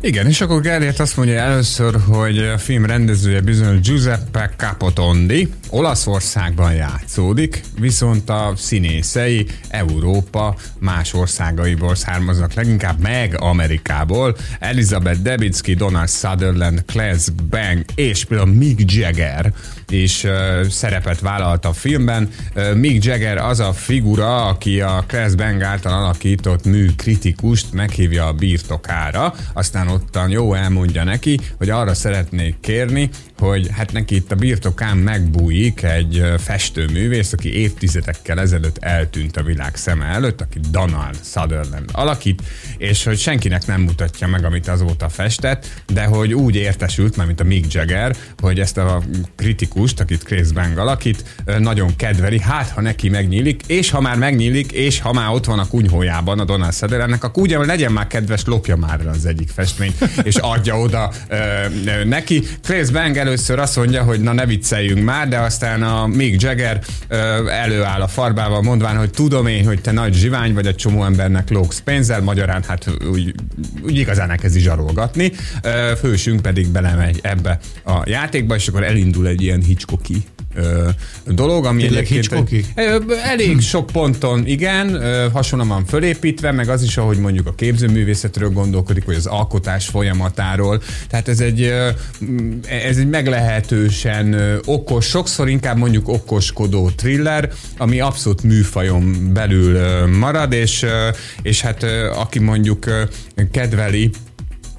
Igen, 0.00 0.26
és 0.26 0.40
akkor 0.40 0.60
Gellért 0.60 1.00
azt 1.00 1.16
mondja 1.16 1.34
először, 1.34 1.96
hogy 2.08 2.38
a 2.38 2.58
film 2.58 2.84
rendezője 2.84 3.40
bizony 3.40 3.80
Giuseppe 3.80 4.50
Capotondi 4.56 5.48
Olaszországban 5.70 6.72
játszódik, 7.18 7.62
viszont 7.78 8.30
a 8.30 8.52
színészei 8.56 9.46
Európa 9.68 10.56
más 10.78 11.14
országaiból 11.14 11.94
származnak, 11.94 12.54
leginkább 12.54 13.00
meg 13.00 13.40
Amerikából. 13.40 14.36
Elizabeth 14.58 15.20
Debicki, 15.20 15.74
Donald 15.74 16.08
Sutherland, 16.08 16.84
Claes 16.86 17.28
Bang 17.50 17.84
és 17.94 18.24
például 18.24 18.54
Mick 18.54 18.92
Jagger 18.92 19.52
is 19.88 20.24
uh, 20.24 20.66
szerepet 20.66 21.20
vállalt 21.20 21.64
a 21.64 21.72
filmben. 21.72 22.28
Uh, 22.54 22.74
Mick 22.74 23.04
Jagger 23.04 23.36
az 23.36 23.60
a 23.60 23.72
figura, 23.72 24.46
aki 24.46 24.80
a 24.80 25.04
Claes 25.06 25.34
Bang 25.34 25.62
által 25.62 25.92
alakított 25.92 26.64
mű 26.64 26.88
kritikust 26.96 27.72
meghívja 27.72 28.26
a 28.26 28.32
birtokára, 28.32 29.34
aztán 29.52 29.88
ottan 29.88 30.30
jó 30.30 30.54
elmondja 30.54 31.04
neki, 31.04 31.40
hogy 31.56 31.70
arra 31.70 31.94
szeretnék 31.94 32.60
kérni, 32.60 33.10
hogy 33.38 33.68
hát 33.72 33.92
neki 33.92 34.14
itt 34.14 34.32
a 34.32 34.34
birtokán 34.34 34.96
megbújik 34.96 35.82
egy 35.82 36.22
festőművész, 36.38 37.32
aki 37.32 37.54
évtizedekkel 37.54 38.40
ezelőtt 38.40 38.78
eltűnt 38.78 39.36
a 39.36 39.42
világ 39.42 39.76
szeme 39.76 40.04
előtt, 40.04 40.40
aki 40.40 40.60
Donald 40.70 41.16
Sutherland 41.24 41.90
alakít, 41.92 42.42
és 42.78 43.04
hogy 43.04 43.18
senkinek 43.18 43.66
nem 43.66 43.80
mutatja 43.80 44.26
meg, 44.26 44.44
amit 44.44 44.68
azóta 44.68 45.08
festett, 45.08 45.82
de 45.86 46.04
hogy 46.04 46.34
úgy 46.34 46.56
értesült, 46.56 47.16
már 47.16 47.26
mint 47.26 47.40
a 47.40 47.44
Mick 47.44 47.72
Jagger, 47.72 48.16
hogy 48.38 48.60
ezt 48.60 48.78
a 48.78 49.02
kritikust, 49.36 50.00
akit 50.00 50.22
Chris 50.22 50.52
Bang 50.52 50.78
alakít, 50.78 51.24
nagyon 51.58 51.96
kedveli, 51.96 52.40
hát 52.40 52.68
ha 52.68 52.80
neki 52.80 53.08
megnyílik, 53.08 53.62
és 53.66 53.90
ha 53.90 54.00
már 54.00 54.16
megnyílik, 54.16 54.72
és 54.72 55.00
ha 55.00 55.12
már 55.12 55.28
ott 55.30 55.44
van 55.44 55.58
a 55.58 55.68
kunyhójában 55.68 56.38
a 56.38 56.44
Donald 56.44 56.74
Sutherlandnek, 56.74 57.24
akkor 57.24 57.42
ugye 57.42 57.58
legyen 57.58 57.92
már 57.92 58.06
kedves, 58.06 58.44
lopja 58.44 58.76
már 58.76 59.06
az 59.06 59.26
egyik 59.26 59.48
festményt, 59.48 59.96
és 60.22 60.36
adja 60.36 60.78
oda 60.78 61.12
ö, 61.28 62.04
neki. 62.04 62.42
Chris 62.62 62.90
Bang 62.90 63.16
először 63.28 63.58
azt 63.58 63.76
mondja, 63.76 64.02
hogy 64.02 64.20
na 64.20 64.32
ne 64.32 64.46
vicceljünk 64.46 65.04
már, 65.04 65.28
de 65.28 65.38
aztán 65.38 65.82
a 65.82 66.06
Mick 66.06 66.42
Jagger 66.42 66.80
előáll 67.48 68.00
a 68.00 68.08
farbával, 68.08 68.62
mondván, 68.62 68.96
hogy 68.96 69.10
tudom 69.10 69.46
én, 69.46 69.64
hogy 69.64 69.80
te 69.80 69.92
nagy 69.92 70.14
zsivány 70.14 70.54
vagy, 70.54 70.66
egy 70.66 70.76
csomó 70.76 71.04
embernek 71.04 71.50
lóksz 71.50 71.80
pénzzel, 71.80 72.20
magyarán 72.20 72.62
hát 72.62 72.90
úgy, 73.10 73.34
úgy 73.82 73.96
igazán 73.96 74.30
elkezdi 74.30 74.60
zsarolgatni. 74.60 75.32
Fősünk 75.98 76.42
pedig 76.42 76.68
belemegy 76.68 77.18
ebbe 77.22 77.58
a 77.84 78.02
játékba, 78.04 78.54
és 78.54 78.68
akkor 78.68 78.82
elindul 78.82 79.26
egy 79.26 79.42
ilyen 79.42 79.62
Hitchcocki 79.62 80.24
ö, 80.58 80.88
dolog, 81.26 81.64
ami 81.64 81.82
Tényleg 81.82 82.04
egyébként 82.10 82.66
elég 83.24 83.60
sok 83.60 83.86
ponton 83.86 84.46
igen, 84.46 84.94
ö, 84.94 85.26
hasonlóan 85.32 85.84
fölépítve, 85.84 86.52
meg 86.52 86.68
az 86.68 86.82
is, 86.82 86.96
ahogy 86.96 87.18
mondjuk 87.18 87.46
a 87.46 87.54
képzőművészetről 87.54 88.50
gondolkodik, 88.50 89.04
vagy 89.04 89.14
az 89.14 89.26
alkotás 89.26 89.86
folyamatáról. 89.86 90.82
Tehát 91.08 91.28
ez 91.28 91.40
egy, 91.40 91.62
ö, 91.62 91.88
ez 92.68 92.96
egy 92.96 93.08
meglehetősen 93.08 94.32
ö, 94.32 94.56
okos, 94.64 95.06
sokszor 95.06 95.48
inkább 95.48 95.76
mondjuk 95.76 96.08
okoskodó 96.08 96.90
thriller, 96.90 97.52
ami 97.76 98.00
abszolút 98.00 98.42
műfajon 98.42 99.30
belül 99.32 99.74
ö, 99.74 100.06
marad, 100.06 100.52
és, 100.52 100.82
ö, 100.82 101.08
és 101.42 101.60
hát 101.60 101.82
ö, 101.82 102.10
aki 102.10 102.38
mondjuk 102.38 102.86
ö, 102.86 103.02
kedveli 103.50 104.10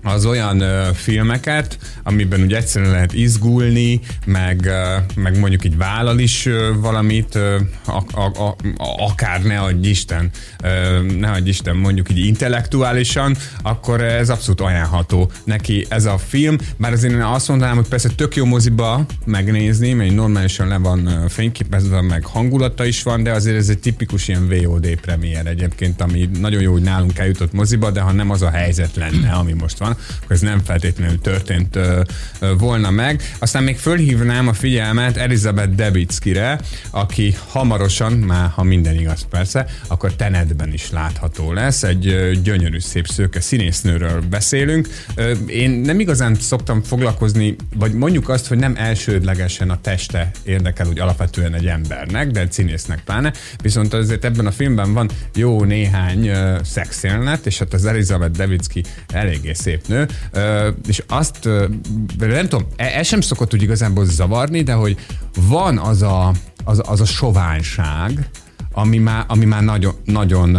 az 0.10 0.25
olyan 0.25 0.60
ö, 0.60 0.89
filmeket, 0.94 1.78
amiben 2.04 2.42
ugye 2.42 2.58
egyszerűen 2.58 2.92
lehet 2.92 3.13
izgulni, 3.13 4.00
meg, 4.25 4.66
ö, 4.66 4.96
meg 5.16 5.39
mondjuk 5.39 5.66
így 5.66 5.78
vállal 5.78 6.20
is 6.20 6.46
ö, 6.46 6.72
valamit, 6.75 7.36
ö, 7.36 7.58
a, 7.86 8.20
a, 8.20 8.24
a, 8.44 8.56
akár 8.78 9.42
ne 9.42 9.60
adj 9.60 9.88
Isten, 9.89 10.30
ö, 10.63 11.01
ne 11.01 11.32
adj 11.32 11.50
Isten 11.50 11.75
mondjuk 11.75 12.10
így 12.12 12.25
intellektuálisan, 12.25 13.36
akkor 13.62 14.01
ez 14.01 14.30
abszolút 14.30 14.62
ajánlható 14.62 15.32
neki 15.44 15.86
ez 15.89 16.06
a 16.06 16.18
film. 16.18 16.58
Bár 16.78 16.92
azért 16.92 17.13
én 17.13 17.22
azt 17.22 17.48
mondanám, 17.48 17.75
hogy 17.75 17.88
persze 17.88 18.10
tök 18.10 18.36
jó 18.36 18.46
moziba 18.46 19.06
megnézni, 19.25 19.94
mert 19.94 20.13
normálisan 20.13 20.68
le 20.68 20.78
van 20.78 21.28
fényképezve, 21.28 22.01
meg 22.01 22.25
hangulata 22.25 22.86
is 22.86 23.04
van, 23.04 23.24
de 23.24 23.32
azért 23.32 23.58
ez 23.58 23.70
egy 23.70 23.80
tipikus 23.80 24.28
ilyen 24.28 24.48
VOD 24.48 24.96
premier 25.01 25.48
egyébként, 25.48 26.01
ami 26.01 26.30
nagyon 26.39 26.62
jó, 26.62 26.72
hogy 26.72 26.82
nálunk 26.82 27.18
eljutott 27.20 27.54
moziba, 27.54 27.92
de 27.92 28.01
ha 28.01 28.12
nem 28.12 28.30
az 28.30 28.42
a 28.42 28.50
helyzet 28.50 28.96
lenne, 28.96 29.32
ami 29.32 29.54
most 29.54 29.78
van, 29.78 29.98
akkor 30.22 30.36
ez 30.36 30.41
nem 30.41 30.60
feltétlenül 30.63 31.20
történt 31.20 31.75
ö, 31.75 32.01
ö, 32.39 32.53
volna 32.58 32.89
meg. 32.89 33.22
Aztán 33.39 33.63
még 33.63 33.77
fölhívnám 33.77 34.48
a 34.48 34.53
figyelmet 34.53 35.18
Elizabeth 35.18 35.75
Debickire, 35.75 36.60
aki 36.89 37.36
hamarosan, 37.48 38.13
már 38.13 38.50
ha 38.50 38.63
minden 38.63 39.00
igaz 39.00 39.25
persze, 39.29 39.65
akkor 39.88 40.13
Tenetben 40.13 40.74
is 40.74 40.89
látható 40.91 41.53
lesz. 41.53 41.84
Egy 41.84 42.08
ö, 42.08 42.32
gyönyörű 42.44 42.79
szép 42.79 43.08
szőke 43.08 43.41
színésznőről 43.41 44.22
beszélünk. 44.29 44.88
Ö, 45.15 45.32
én 45.48 45.70
nem 45.70 46.00
igazán 46.00 46.36
szoktam 46.36 46.84
foglalkozni, 46.84 47.56
vagy 47.75 47.94
mondjuk 47.94 48.29
azt, 48.29 48.48
hogy 48.48 48.58
nem 48.58 48.75
elsődlegesen 48.77 49.70
a 49.70 49.82
teste 49.82 50.32
érdekel 50.44 50.88
úgy 50.88 51.00
alapvetően 51.00 51.53
egy 51.53 51.68
embernek, 51.68 52.32
de 52.32 52.39
egy 52.39 52.51
színésznek 52.51 53.03
pláne, 53.03 53.34
viszont 53.62 53.94
azért 53.94 54.25
ebben 54.25 54.46
a 54.46 54.51
filmben 54.51 54.94
van 54.94 55.10
jó 55.36 55.63
néhány 55.63 56.29
uh, 56.29 56.62
szexélnet, 56.63 57.46
és 57.46 57.58
hát 57.58 57.74
az 57.74 57.86
Elizabeth 57.86 58.38
Devicki 58.38 58.84
eléggé 59.08 59.53
szép 59.53 59.79
nő, 59.88 60.08
uh, 60.34 60.68
és 60.88 61.04
azt, 61.08 61.50
nem 62.18 62.48
tudom, 62.48 62.68
e, 62.76 62.86
ez 62.86 63.08
sem 63.08 63.22
szokott 63.22 63.54
úgy 63.54 63.62
igazából 63.62 64.06
zavarni, 64.06 64.62
de 64.62 64.74
hogy 64.74 64.98
van 65.48 65.78
az 65.78 66.02
a, 66.02 66.34
az, 66.64 66.82
az 66.86 67.02
a 67.02 67.06
soványság, 67.06 68.30
ami 68.72 68.98
már, 68.98 69.26
ami 69.28 69.46
már 69.46 69.64
nagyon, 69.64 69.94
nagyon, 70.06 70.58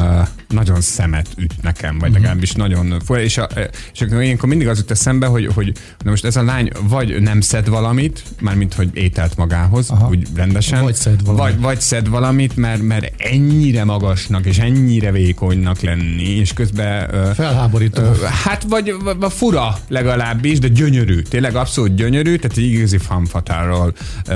nagyon 0.51 0.81
szemet 0.81 1.27
üt 1.37 1.63
nekem, 1.63 1.99
vagy 1.99 2.09
uh-huh. 2.09 2.23
legalábbis 2.23 2.53
nagyon 2.53 3.01
folyam, 3.05 3.25
és, 3.25 3.39
a, 3.39 3.49
és 3.93 4.01
ilyenkor 4.11 4.49
mindig 4.49 4.69
az 4.69 4.79
jut 4.79 4.91
eszembe, 4.91 5.27
hogy, 5.27 5.51
hogy 5.55 5.73
na 6.05 6.11
most 6.11 6.25
ez 6.25 6.37
a 6.37 6.43
lány 6.43 6.71
vagy 6.83 7.21
nem 7.21 7.41
szed 7.41 7.69
valamit, 7.69 8.23
mármint, 8.41 8.75
hogy 8.75 8.89
ételt 8.93 9.37
magához, 9.37 9.91
Aha. 9.91 10.09
úgy 10.09 10.27
rendesen, 10.35 10.83
vagy 10.83 10.95
szed 10.95 11.25
valamit, 11.25 11.55
vagy, 11.55 11.61
vagy 11.61 11.81
szed 11.81 12.09
valamit 12.09 12.57
mert, 12.57 12.83
mert 12.83 13.23
ennyire 13.23 13.85
magasnak, 13.85 14.47
és 14.47 14.59
ennyire 14.59 15.13
vékonynak 15.13 15.81
lenni, 15.81 16.29
és 16.29 16.53
közben... 16.53 17.09
Felháborító. 17.35 18.03
Uh, 18.03 18.23
hát, 18.23 18.65
vagy, 18.69 18.95
vagy, 19.19 19.33
fura 19.33 19.79
legalábbis, 19.89 20.59
de 20.59 20.69
gyönyörű, 20.69 21.21
tényleg 21.21 21.55
abszolút 21.55 21.95
gyönyörű, 21.95 22.37
tehát 22.37 22.57
egy 22.57 22.65
igazi 22.65 22.99
fanfatáról 22.99 23.93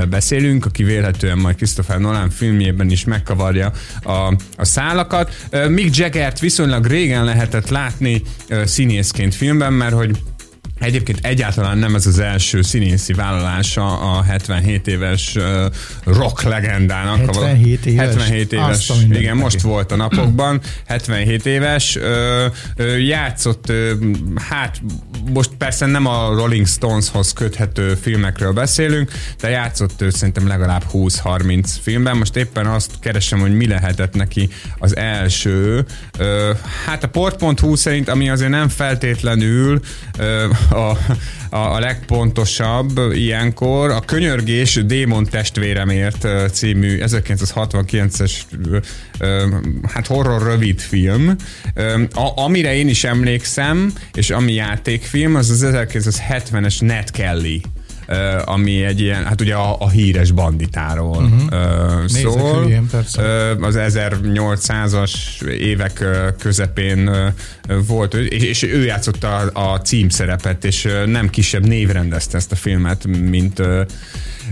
beszélünk, 0.08 0.66
aki 0.66 0.82
vélhetően 0.82 1.38
majd 1.38 1.56
Christopher 1.56 1.98
Nolan 1.98 2.30
filmjében 2.30 2.90
is 2.90 3.04
megkavarja 3.04 3.72
a, 4.02 4.10
a 4.56 4.64
szálakat. 4.64 5.48
Mick 5.68 5.90
Jaggert 6.04 6.38
viszonylag 6.38 6.86
régen 6.86 7.24
lehetett 7.24 7.68
látni 7.68 8.22
színészként 8.64 9.34
filmben, 9.34 9.72
mert 9.72 9.94
hogy 9.94 10.10
Egyébként 10.80 11.18
egyáltalán 11.22 11.78
nem 11.78 11.94
ez 11.94 12.06
az 12.06 12.18
első 12.18 12.62
színészi 12.62 13.12
vállalása 13.12 14.00
a 14.00 14.22
77 14.22 14.86
éves 14.86 15.34
uh, 15.36 15.44
rock 16.04 16.42
legendának. 16.42 17.16
77 17.18 17.86
éves? 17.86 18.04
77 18.04 18.52
éves, 18.52 18.92
igen, 19.10 19.36
most 19.36 19.60
volt 19.60 19.92
a 19.92 19.96
napokban. 19.96 20.60
77 20.86 21.46
éves, 21.46 21.96
uh, 21.96 23.06
játszott, 23.06 23.70
uh, 23.70 23.90
hát 24.48 24.80
most 25.32 25.50
persze 25.58 25.86
nem 25.86 26.06
a 26.06 26.34
Rolling 26.34 26.66
Stoneshoz 26.66 27.32
köthető 27.32 27.94
filmekről 27.94 28.52
beszélünk, 28.52 29.10
de 29.40 29.48
játszott 29.48 30.02
ő 30.02 30.10
szerintem 30.10 30.46
legalább 30.46 30.84
20-30 30.92 31.64
filmben. 31.82 32.16
Most 32.16 32.36
éppen 32.36 32.66
azt 32.66 32.90
keresem, 33.00 33.40
hogy 33.40 33.56
mi 33.56 33.66
lehetett 33.66 34.14
neki 34.14 34.48
az 34.78 34.96
első. 34.96 35.84
Hát 36.86 37.04
a 37.04 37.08
port.hu 37.08 37.76
szerint, 37.76 38.08
ami 38.08 38.30
azért 38.30 38.50
nem 38.50 38.68
feltétlenül 38.68 39.80
a, 40.70 40.98
a, 41.50 41.74
a 41.74 41.78
legpontosabb 41.78 43.00
ilyenkor. 43.12 43.90
A 43.90 44.00
Könyörgés 44.00 44.74
Démon 44.86 45.24
testvéremért 45.24 46.28
című 46.52 46.98
1969-es 47.04 48.32
hát 49.92 50.06
horror 50.06 50.42
rövid 50.42 50.80
film, 50.80 51.36
a, 52.14 52.42
amire 52.42 52.74
én 52.74 52.88
is 52.88 53.04
emlékszem, 53.04 53.92
és 54.12 54.30
ami 54.30 54.52
játékfilm, 54.52 55.34
az 55.34 55.50
az 55.50 55.66
1970-es 55.72 56.80
Ned 56.80 57.10
Kelly 57.10 57.62
ami 58.44 58.84
egy 58.84 59.00
ilyen, 59.00 59.24
hát 59.24 59.40
ugye 59.40 59.54
a, 59.54 59.76
a 59.78 59.88
híres 59.88 60.30
banditáról 60.30 61.24
uh-huh. 61.24 62.06
szól. 62.06 62.62
Hülyén, 62.62 62.88
az 63.60 63.78
1800-as 63.78 65.42
évek 65.42 66.04
közepén 66.38 67.10
volt, 67.86 68.14
és, 68.14 68.62
ő 68.62 68.84
játszotta 68.84 69.36
a, 69.36 69.72
a 69.72 69.80
címszerepet, 69.80 70.64
és 70.64 70.88
nem 71.06 71.30
kisebb 71.30 71.66
név 71.66 71.88
rendezte 71.88 72.36
ezt 72.36 72.52
a 72.52 72.56
filmet, 72.56 73.06
mint 73.06 73.62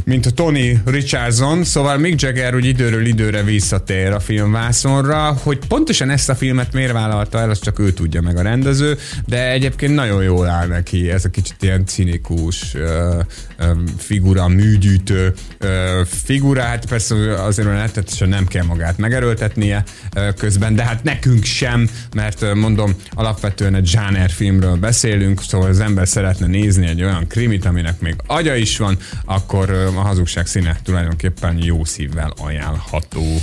mint 0.04 0.26
a 0.26 0.30
Tony 0.30 0.82
Richardson, 0.84 1.64
szóval 1.64 1.98
Mick 1.98 2.20
Jagger 2.20 2.54
úgy 2.54 2.64
időről 2.64 3.06
időre 3.06 3.42
visszatér 3.42 4.12
a 4.12 4.20
filmvászonra, 4.20 5.36
hogy 5.42 5.58
pontosan 5.68 6.10
ezt 6.10 6.28
a 6.28 6.34
filmet 6.34 6.72
miért 6.72 6.92
vállalta 6.92 7.38
el, 7.38 7.50
az 7.50 7.60
csak 7.60 7.78
ő 7.78 7.92
tudja 7.92 8.20
meg 8.20 8.36
a 8.36 8.42
rendező, 8.42 8.98
de 9.26 9.50
egyébként 9.50 9.94
nagyon 9.94 10.22
jól 10.22 10.48
áll 10.48 10.66
neki, 10.66 11.10
ez 11.10 11.24
a 11.24 11.28
kicsit 11.28 11.56
ilyen 11.60 11.86
cinikus 11.86 12.76
figura, 13.98 14.48
műgyűjtő 14.48 15.34
figura, 16.04 16.62
hát 16.62 16.86
persze 16.86 17.42
azért 17.42 17.68
rettetesen 17.68 18.28
nem 18.28 18.46
kell 18.46 18.64
magát 18.64 18.98
megerőltetnie 18.98 19.84
közben, 20.36 20.74
de 20.74 20.84
hát 20.84 21.02
nekünk 21.02 21.44
sem, 21.44 21.88
mert 22.14 22.54
mondom, 22.54 22.94
alapvetően 23.10 23.74
egy 23.74 23.86
zsáner 23.86 24.30
filmről 24.30 24.76
beszélünk, 24.76 25.42
szóval 25.42 25.68
az 25.68 25.80
ember 25.80 26.08
szeretne 26.08 26.46
nézni 26.46 26.86
egy 26.86 27.02
olyan 27.02 27.26
krimit, 27.26 27.64
aminek 27.64 28.00
még 28.00 28.14
agya 28.26 28.54
is 28.54 28.76
van, 28.78 28.98
akkor 29.24 29.70
a 29.70 30.00
hazugság 30.00 30.46
színe 30.46 30.80
tulajdonképpen 30.84 31.62
jó 31.62 31.84
szívvel 31.84 32.32
ajánlható. 32.36 33.40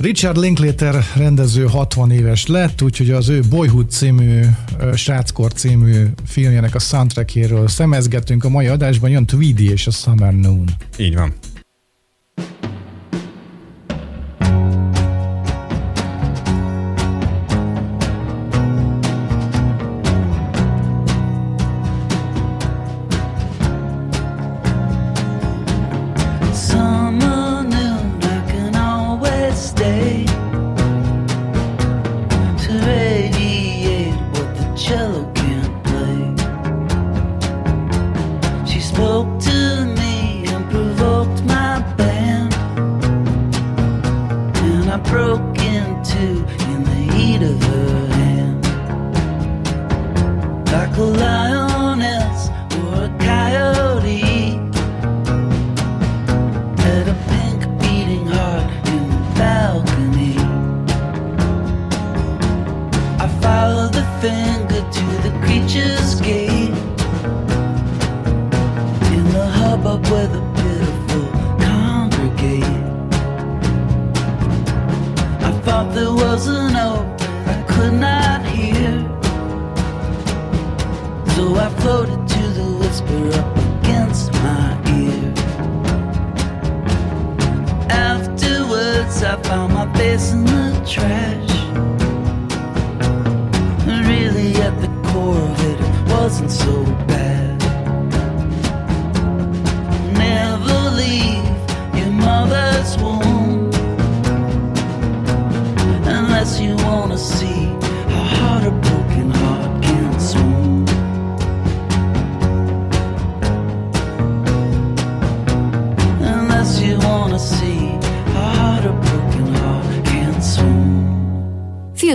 Richard 0.00 0.36
Linklater 0.36 1.04
rendező 1.16 1.64
60 1.66 2.10
éves 2.10 2.46
lett, 2.46 2.82
úgyhogy 2.82 3.10
az 3.10 3.28
ő 3.28 3.40
Boyhood 3.50 3.90
című, 3.90 4.40
Sráckor 4.94 5.52
című 5.52 6.04
filmjének 6.26 6.74
a 6.74 6.78
soundtrackjéről 6.78 7.68
szemezgetünk 7.68 8.44
a 8.44 8.48
mai 8.48 8.66
adásban, 8.66 9.10
jön 9.10 9.26
Tweedy 9.26 9.70
és 9.70 9.86
a 9.86 9.90
Summer 9.90 10.34
Noon. 10.34 10.68
Így 10.98 11.14
van. 11.14 11.32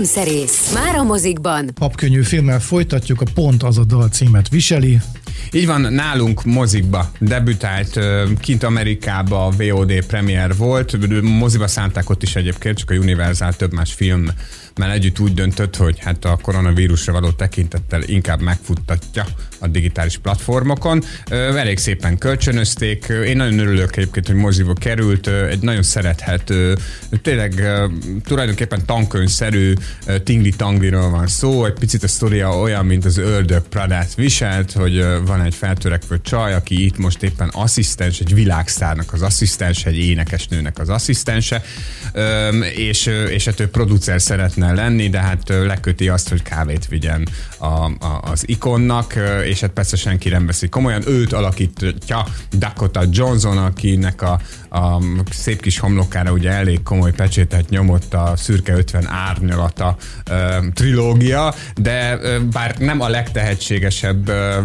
Filmszerész. 0.05 0.71
Már 0.73 0.95
a 0.95 1.03
mozikban. 1.03 1.71
Papkönnyű 1.73 2.21
filmmel 2.21 2.59
folytatjuk, 2.59 3.21
a 3.21 3.25
Pont 3.33 3.63
az 3.63 3.77
a 3.77 3.83
dal 3.83 4.09
címet 4.09 4.49
viseli. 4.49 4.99
Így 5.51 5.65
van, 5.65 5.81
nálunk 5.81 6.43
mozikba 6.43 7.11
debütált, 7.19 7.99
kint 8.39 8.63
Amerikába 8.63 9.45
a 9.45 9.49
VOD 9.49 10.05
premier 10.05 10.55
volt, 10.55 11.21
moziba 11.21 11.67
szánták 11.67 12.09
ott 12.09 12.23
is 12.23 12.35
egyébként, 12.35 12.77
csak 12.77 12.89
a 12.89 12.93
Universal 12.93 13.53
több 13.53 13.73
más 13.73 13.93
film 13.93 14.27
mert 14.75 14.93
együtt 14.93 15.19
úgy 15.19 15.33
döntött, 15.33 15.75
hogy 15.75 15.99
hát 15.99 16.25
a 16.25 16.39
koronavírusra 16.41 17.13
való 17.13 17.31
tekintettel 17.31 18.03
inkább 18.03 18.41
megfuttatja 18.41 19.25
a 19.59 19.67
digitális 19.67 20.17
platformokon. 20.17 21.03
Elég 21.29 21.77
szépen 21.77 22.17
kölcsönözték. 22.17 23.05
Én 23.25 23.37
nagyon 23.37 23.59
örülök 23.59 23.95
egyébként, 23.95 24.27
hogy 24.27 24.35
moziba 24.35 24.73
került. 24.73 25.27
Egy 25.27 25.61
nagyon 25.61 25.83
szerethető, 25.83 26.77
tényleg 27.21 27.71
tulajdonképpen 28.23 28.85
tankönyvszerű 28.85 29.73
tingli-tangliról 30.23 31.09
van 31.09 31.27
szó. 31.27 31.65
Egy 31.65 31.73
picit 31.73 32.03
a 32.03 32.07
sztoria 32.07 32.59
olyan, 32.59 32.85
mint 32.85 33.05
az 33.05 33.17
ördög 33.17 33.61
Pradát 33.61 34.15
viselt, 34.15 34.71
hogy 34.71 35.05
van 35.25 35.41
egy 35.41 35.55
feltörekvő 35.55 36.19
csaj, 36.21 36.53
aki 36.53 36.85
itt 36.85 36.97
most 36.97 37.23
éppen 37.23 37.49
asszisztens, 37.49 38.19
egy 38.19 38.33
világszárnak 38.33 39.13
az 39.13 39.21
asszisztens, 39.21 39.85
egy 39.85 39.97
énekesnőnek 39.97 40.79
az 40.79 40.89
asszisztense, 40.89 41.63
és, 42.75 43.09
és 43.29 43.45
hát 43.45 43.65
producer 43.65 44.21
szeretne 44.21 44.62
lenni, 44.71 45.09
de 45.09 45.19
hát 45.19 45.49
leköti 45.49 46.09
azt, 46.09 46.29
hogy 46.29 46.41
kávét 46.41 46.87
vigyen 46.87 47.27
a, 47.57 47.65
a, 47.65 48.19
az 48.21 48.49
ikonnak, 48.49 49.15
és 49.45 49.59
hát 49.59 49.69
persze 49.69 49.95
senki 49.95 50.29
nem 50.29 50.45
veszi 50.45 50.69
komolyan. 50.69 51.07
Őt 51.07 51.33
alakítja 51.33 52.25
Dakota 52.51 53.03
Johnson, 53.11 53.57
akinek 53.57 54.21
a, 54.21 54.39
a 54.69 55.01
szép 55.31 55.61
kis 55.61 55.79
homlokára 55.79 56.31
ugye 56.31 56.49
elég 56.51 56.83
komoly 56.83 57.11
pecsétet 57.11 57.69
nyomott 57.69 58.13
a 58.13 58.33
Szürke 58.35 58.73
50 58.73 59.07
árnyalata 59.07 59.97
ö, 60.29 60.57
trilógia, 60.73 61.53
de 61.75 62.17
ö, 62.21 62.39
bár 62.51 62.77
nem 62.77 63.01
a 63.01 63.07
legtehetségesebb 63.07 64.27
ö, 64.27 64.59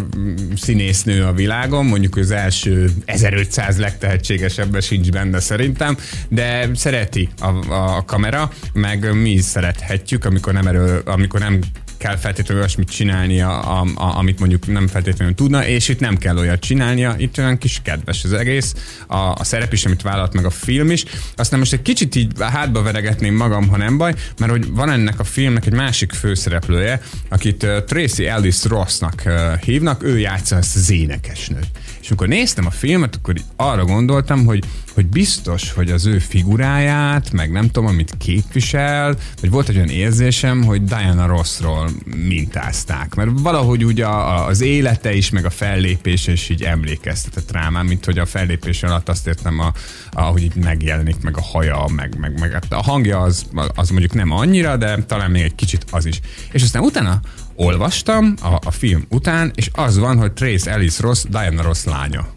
színésznő 0.55 1.23
a 1.23 1.33
világon, 1.33 1.85
mondjuk 1.85 2.15
az 2.15 2.31
első 2.31 2.91
1500 3.05 3.77
legtehetségesebben 3.77 4.81
sincs 4.81 5.09
benne 5.09 5.39
szerintem, 5.39 5.97
de 6.27 6.69
szereti 6.75 7.29
a, 7.39 7.73
a 7.73 8.05
kamera, 8.05 8.51
meg 8.73 9.13
mi 9.13 9.29
is 9.29 9.43
szerethetjük, 9.43 9.88
amikor 10.25 10.53
nem 10.53 10.67
erő, 10.67 11.01
amikor 11.05 11.39
nem 11.39 11.59
kell 11.99 12.15
feltétlenül 12.15 12.61
olyasmit 12.61 12.89
csinálnia, 12.89 13.59
a, 13.59 13.85
a, 13.95 14.17
amit 14.17 14.39
mondjuk 14.39 14.67
nem 14.67 14.87
feltétlenül 14.87 15.35
tudna, 15.35 15.67
és 15.67 15.89
itt 15.89 15.99
nem 15.99 16.17
kell 16.17 16.37
olyat 16.37 16.59
csinálnia, 16.59 17.15
itt 17.17 17.37
olyan 17.37 17.57
kis 17.57 17.81
kedves 17.83 18.23
az 18.23 18.33
egész, 18.33 18.75
a, 19.07 19.17
a 19.17 19.43
szerep 19.43 19.73
is, 19.73 19.85
amit 19.85 20.01
vállalt 20.01 20.33
meg 20.33 20.45
a 20.45 20.49
film 20.49 20.91
is. 20.91 21.05
Aztán 21.35 21.59
most 21.59 21.73
egy 21.73 21.81
kicsit 21.81 22.15
így 22.15 22.31
hátba 22.39 22.81
veregetném 22.81 23.35
magam, 23.35 23.67
ha 23.67 23.77
nem 23.77 23.97
baj, 23.97 24.13
mert 24.37 24.51
hogy 24.51 24.71
van 24.71 24.89
ennek 24.89 25.19
a 25.19 25.23
filmnek 25.23 25.65
egy 25.65 25.73
másik 25.73 26.11
főszereplője, 26.11 27.01
akit 27.29 27.67
Tracy 27.85 28.27
Ellis 28.27 28.63
Rossnak 28.63 29.23
hívnak, 29.61 30.03
ő 30.03 30.19
játsza 30.19 30.55
ezt 30.55 30.75
az 30.75 30.91
énekesnőt. 30.91 31.67
És 32.09 32.15
amikor 32.15 32.37
néztem 32.37 32.65
a 32.65 32.71
filmet, 32.71 33.15
akkor 33.15 33.33
arra 33.55 33.85
gondoltam, 33.85 34.45
hogy, 34.45 34.63
hogy 34.93 35.05
biztos, 35.05 35.71
hogy 35.71 35.91
az 35.91 36.05
ő 36.05 36.19
figuráját, 36.19 37.31
meg 37.31 37.51
nem 37.51 37.65
tudom, 37.65 37.85
amit 37.85 38.13
képvisel, 38.17 39.15
vagy 39.41 39.49
volt 39.49 39.69
egy 39.69 39.75
olyan 39.75 39.89
érzésem, 39.89 40.63
hogy 40.63 40.83
Diana 40.83 41.25
Rossról 41.27 41.89
mintázták. 42.05 43.15
Mert 43.15 43.29
valahogy 43.33 43.85
ugye 43.85 44.07
az 44.07 44.61
élete 44.61 45.13
is, 45.13 45.29
meg 45.29 45.45
a 45.45 45.49
fellépése 45.49 46.31
is 46.31 46.49
így 46.49 46.63
emlékeztetett 46.63 47.51
rám, 47.51 47.85
mint 47.85 48.05
hogy 48.05 48.19
a 48.19 48.25
fellépés 48.25 48.83
alatt 48.83 49.09
azt 49.09 49.27
értem, 49.27 49.59
a, 49.59 49.73
ahogy 50.11 50.43
így 50.43 50.55
megjelenik, 50.55 51.21
meg 51.21 51.37
a 51.37 51.41
haja, 51.41 51.85
meg, 51.95 52.17
meg, 52.19 52.39
meg 52.39 52.51
hát 52.51 52.65
a 52.69 52.81
hangja 52.81 53.19
az, 53.19 53.45
az 53.75 53.89
mondjuk 53.89 54.13
nem 54.13 54.31
annyira, 54.31 54.77
de 54.77 55.03
talán 55.03 55.31
még 55.31 55.41
egy 55.41 55.55
kicsit 55.55 55.85
az 55.91 56.05
is. 56.05 56.19
És 56.51 56.63
aztán 56.63 56.83
utána 56.83 57.19
olvastam 57.59 58.33
a, 58.41 58.59
a 58.65 58.71
film 58.71 59.05
után, 59.09 59.51
és 59.55 59.69
az 59.73 59.97
van, 59.97 60.17
hogy 60.17 60.31
Trace 60.31 60.71
Ellis 60.71 60.99
Ross, 60.99 61.23
Diana 61.29 61.61
Ross 61.61 61.83
lánya. 61.83 62.27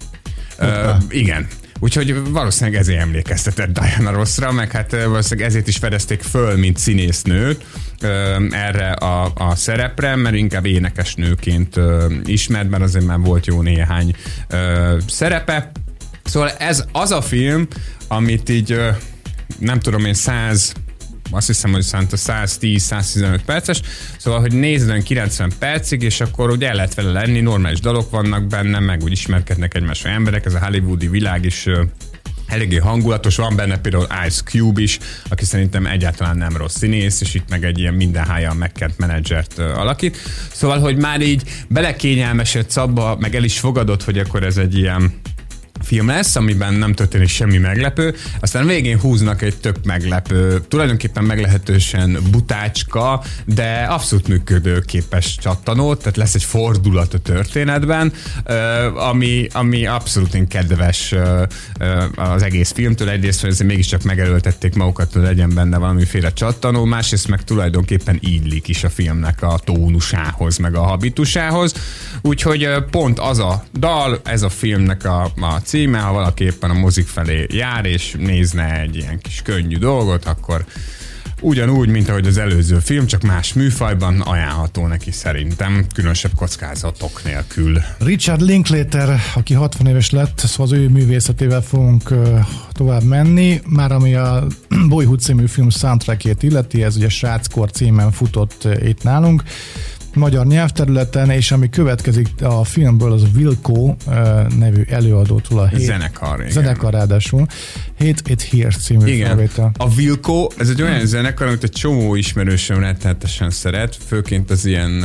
Ö, 0.58 0.90
igen. 1.08 1.46
Úgyhogy 1.80 2.30
valószínűleg 2.30 2.80
ezért 2.80 3.00
emlékeztetett 3.00 3.78
Diana 3.78 4.10
Rossra, 4.10 4.52
meg 4.52 4.70
hát 4.70 4.90
valószínűleg 4.90 5.48
ezért 5.48 5.68
is 5.68 5.76
fedezték 5.76 6.22
föl, 6.22 6.56
mint 6.56 6.78
színésznőt 6.78 7.64
erre 8.50 8.90
a, 8.90 9.32
a 9.34 9.54
szerepre, 9.54 10.16
mert 10.16 10.34
inkább 10.34 10.66
énekesnőként 10.66 11.80
ismert, 12.24 12.70
mert 12.70 12.82
azért 12.82 13.04
már 13.04 13.18
volt 13.18 13.46
jó 13.46 13.62
néhány 13.62 14.14
szerepe. 15.06 15.70
Szóval 16.24 16.50
ez 16.50 16.84
az 16.92 17.10
a 17.10 17.20
film, 17.20 17.66
amit 18.08 18.48
így 18.48 18.80
nem 19.58 19.80
tudom 19.80 20.04
én, 20.04 20.14
száz 20.14 20.72
azt 21.34 21.46
hiszem, 21.46 21.72
hogy 21.72 21.82
szánt 21.82 22.12
a 22.12 22.16
110-115 22.16 23.40
perces, 23.44 23.80
szóval, 24.16 24.40
hogy 24.40 24.52
nézzen 24.52 25.02
90 25.02 25.52
percig, 25.58 26.02
és 26.02 26.20
akkor 26.20 26.50
úgy 26.50 26.64
el 26.64 26.74
lehet 26.74 26.94
vele 26.94 27.10
lenni, 27.10 27.40
normális 27.40 27.80
dalok 27.80 28.10
vannak 28.10 28.46
benne, 28.46 28.78
meg 28.78 29.02
úgy 29.02 29.12
ismerkednek 29.12 29.74
egymásra 29.74 30.10
emberek, 30.10 30.44
ez 30.44 30.54
a 30.54 30.64
hollywoodi 30.64 31.08
világ 31.08 31.44
is 31.44 31.66
eléggé 32.46 32.76
hangulatos, 32.76 33.36
van 33.36 33.56
benne 33.56 33.78
például 33.78 34.06
Ice 34.26 34.42
Cube 34.42 34.82
is, 34.82 34.98
aki 35.28 35.44
szerintem 35.44 35.86
egyáltalán 35.86 36.36
nem 36.36 36.56
rossz 36.56 36.76
színész, 36.76 37.20
és 37.20 37.34
itt 37.34 37.48
meg 37.48 37.64
egy 37.64 37.78
ilyen 37.78 37.94
mindenháján 37.94 38.56
megkent 38.56 38.98
menedzsert 38.98 39.58
alakít. 39.58 40.16
Szóval, 40.52 40.78
hogy 40.78 40.96
már 40.96 41.20
így 41.20 41.42
belekényelmesedsz 41.68 42.76
abba, 42.76 43.16
meg 43.20 43.34
el 43.34 43.44
is 43.44 43.58
fogadod, 43.58 44.02
hogy 44.02 44.18
akkor 44.18 44.42
ez 44.42 44.56
egy 44.56 44.76
ilyen 44.78 45.20
film 45.82 46.06
lesz, 46.06 46.36
amiben 46.36 46.74
nem 46.74 46.94
történik 46.94 47.28
semmi 47.28 47.58
meglepő, 47.58 48.14
aztán 48.40 48.66
végén 48.66 49.00
húznak 49.00 49.42
egy 49.42 49.56
tök 49.56 49.76
meglepő, 49.84 50.60
tulajdonképpen 50.68 51.24
meglehetősen 51.24 52.18
butácska, 52.30 53.22
de 53.44 53.86
abszolút 53.88 54.28
működőképes 54.28 55.36
csattanót, 55.36 55.98
tehát 55.98 56.16
lesz 56.16 56.34
egy 56.34 56.44
fordulat 56.44 57.14
a 57.14 57.18
történetben, 57.18 58.12
ami, 58.94 59.46
ami 59.52 59.86
abszolút 59.86 60.34
én 60.34 60.48
kedves 60.48 61.14
az 62.14 62.42
egész 62.42 62.72
filmtől. 62.72 63.08
Egyrészt, 63.08 63.40
hogy 63.40 63.50
azért 63.50 63.68
mégiscsak 63.68 64.02
megerőltették 64.02 64.74
magukat, 64.74 65.12
hogy 65.12 65.22
legyen 65.22 65.54
benne 65.54 65.78
valamiféle 65.78 66.32
csattanó, 66.32 66.84
másrészt 66.84 67.28
meg 67.28 67.44
tulajdonképpen 67.44 68.18
ídlik 68.20 68.68
is 68.68 68.84
a 68.84 68.90
filmnek 68.90 69.42
a 69.42 69.60
tónusához, 69.64 70.56
meg 70.56 70.74
a 70.74 70.82
habitusához. 70.82 71.74
Úgyhogy 72.22 72.68
pont 72.90 73.18
az 73.18 73.38
a 73.38 73.64
dal, 73.78 74.20
ez 74.24 74.42
a 74.42 74.48
filmnek 74.48 75.04
a, 75.04 75.22
a 75.40 75.60
címe, 75.72 75.98
ha 75.98 76.12
valaki 76.12 76.44
éppen 76.44 76.70
a 76.70 76.74
mozik 76.74 77.06
felé 77.06 77.46
jár, 77.50 77.84
és 77.84 78.14
nézne 78.18 78.80
egy 78.80 78.96
ilyen 78.96 79.18
kis 79.18 79.42
könnyű 79.42 79.76
dolgot, 79.76 80.24
akkor 80.24 80.64
ugyanúgy, 81.40 81.88
mint 81.88 82.08
ahogy 82.08 82.26
az 82.26 82.38
előző 82.38 82.78
film, 82.78 83.06
csak 83.06 83.22
más 83.22 83.52
műfajban 83.52 84.20
ajánlható 84.20 84.86
neki 84.86 85.10
szerintem, 85.10 85.86
különösebb 85.94 86.30
kockázatok 86.34 87.24
nélkül. 87.24 87.78
Richard 87.98 88.40
Linklater, 88.40 89.20
aki 89.34 89.54
60 89.54 89.86
éves 89.86 90.10
lett, 90.10 90.38
szóval 90.38 90.66
az 90.66 90.72
ő 90.72 90.88
művészetével 90.88 91.62
fogunk 91.62 92.14
tovább 92.72 93.02
menni, 93.02 93.60
már 93.66 93.92
ami 93.92 94.14
a 94.14 94.46
Boyhood 94.88 95.20
című 95.20 95.46
film 95.46 95.70
soundtrackét 95.70 96.42
illeti, 96.42 96.82
ez 96.82 96.96
ugye 96.96 97.08
Sráckor 97.08 97.70
címen 97.70 98.12
futott 98.12 98.68
itt 98.82 99.02
nálunk 99.02 99.42
magyar 100.14 100.46
nyelvterületen, 100.46 101.30
és 101.30 101.50
ami 101.50 101.68
következik 101.68 102.28
a 102.42 102.64
filmből, 102.64 103.12
az 103.12 103.22
Wilco 103.34 103.94
nevű 104.58 104.82
előadótól 104.88 105.58
a 105.58 105.66
hét, 105.66 105.80
zenekar, 105.80 106.40
igen. 106.40 106.50
zenekar 106.50 106.92
ráadásul. 106.92 107.46
Hate 107.98 108.22
It 108.30 108.42
Here 108.42 108.70
című 108.70 109.12
igen. 109.12 109.26
felvétel. 109.26 109.72
A 109.76 109.94
Wilco, 109.96 110.46
ez 110.58 110.68
egy 110.68 110.82
olyan 110.82 110.96
hmm. 110.96 111.06
zenekar, 111.06 111.46
amit 111.46 111.62
egy 111.62 111.70
csomó 111.70 112.14
ismerősöm 112.14 112.78
rettenetesen 112.78 113.50
szeret, 113.50 113.96
főként 114.06 114.50
az 114.50 114.64
ilyen 114.64 115.04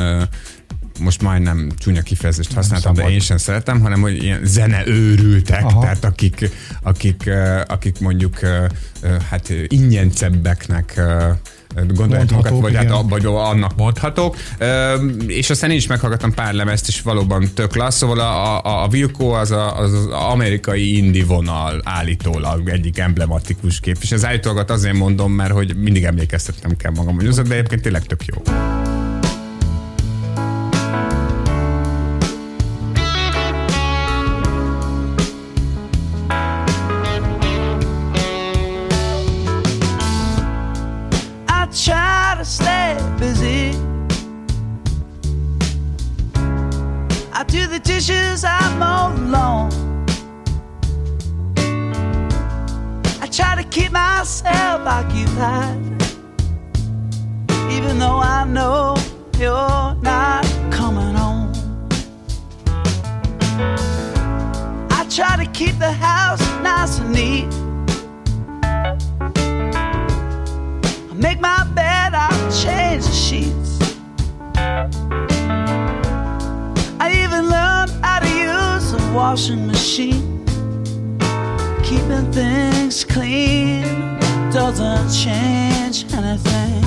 most 0.99 1.21
majdnem 1.21 1.71
csúnya 1.77 2.01
kifejezést 2.01 2.53
használtam, 2.53 2.93
de 2.93 3.09
én 3.09 3.19
sem 3.19 3.37
szeretem, 3.37 3.81
hanem 3.81 4.01
hogy 4.01 4.23
ilyen 4.23 4.39
zeneőrültek, 4.43 5.63
Aha. 5.63 5.81
tehát 5.81 6.03
akik, 6.03 6.49
akik, 6.81 7.29
akik 7.67 7.99
mondjuk 7.99 8.39
hát 9.29 9.53
ingyencebbeknek 9.67 11.01
gondoljatok, 11.93 12.62
vagy, 12.62 12.75
hát, 12.75 13.03
vagy 13.10 13.25
annak 13.25 13.75
mondhatok. 13.75 14.36
És 15.27 15.49
aztán 15.49 15.71
én 15.71 15.77
is 15.77 15.88
meghallgattam 15.88 16.34
pár 16.34 16.53
lemezt, 16.53 16.88
és 16.88 17.01
valóban 17.01 17.49
tök 17.53 17.75
lassz, 17.75 17.97
szóval 17.97 18.19
a, 18.19 18.65
a, 18.65 18.84
a 18.84 18.88
Wilco 18.91 19.25
az, 19.25 19.51
a, 19.51 19.77
az, 19.80 19.93
az 19.93 20.08
amerikai 20.08 20.97
indi 20.97 21.23
vonal 21.23 21.82
állítólag 21.84 22.69
egyik 22.69 22.97
emblematikus 22.97 23.80
kép, 23.80 23.97
és 24.01 24.12
az 24.12 24.25
állítólagot 24.25 24.69
azért 24.69 24.95
mondom, 24.95 25.32
mert 25.32 25.51
hogy 25.51 25.75
mindig 25.75 26.03
emlékeztetnem 26.03 26.75
kell 26.77 26.91
magam, 26.95 27.15
hogy 27.15 27.27
azok, 27.27 27.47
de 27.47 27.53
egyébként 27.53 27.82
tényleg 27.82 28.03
tök 28.06 28.25
jó. 28.25 28.41
keep 53.77 53.91
myself 53.91 54.81
occupied. 54.87 55.77
Even 57.69 57.99
though 57.99 58.17
I 58.17 58.43
know 58.43 58.95
you're 59.37 59.93
not 60.01 60.43
coming 60.71 61.13
home, 61.13 61.51
I 64.89 65.05
try 65.09 65.35
to 65.43 65.45
keep 65.51 65.77
the 65.77 65.91
house 65.91 66.41
nice 66.63 66.97
and 66.97 67.11
neat. 67.13 67.53
I 71.11 71.13
make 71.13 71.39
my 71.39 71.63
bed, 71.75 72.15
I 72.15 72.29
change 72.63 73.05
the 73.05 73.17
sheets. 73.27 73.79
I 76.99 77.07
even 77.23 77.43
learned 77.55 77.91
how 78.03 78.19
to 78.25 78.29
use 78.29 78.93
a 78.93 79.13
washing 79.13 79.67
machine. 79.67 80.37
Keeping 81.97 82.31
things 82.31 83.03
clean 83.03 83.81
doesn't 84.51 85.12
change 85.12 86.05
anything. 86.13 86.87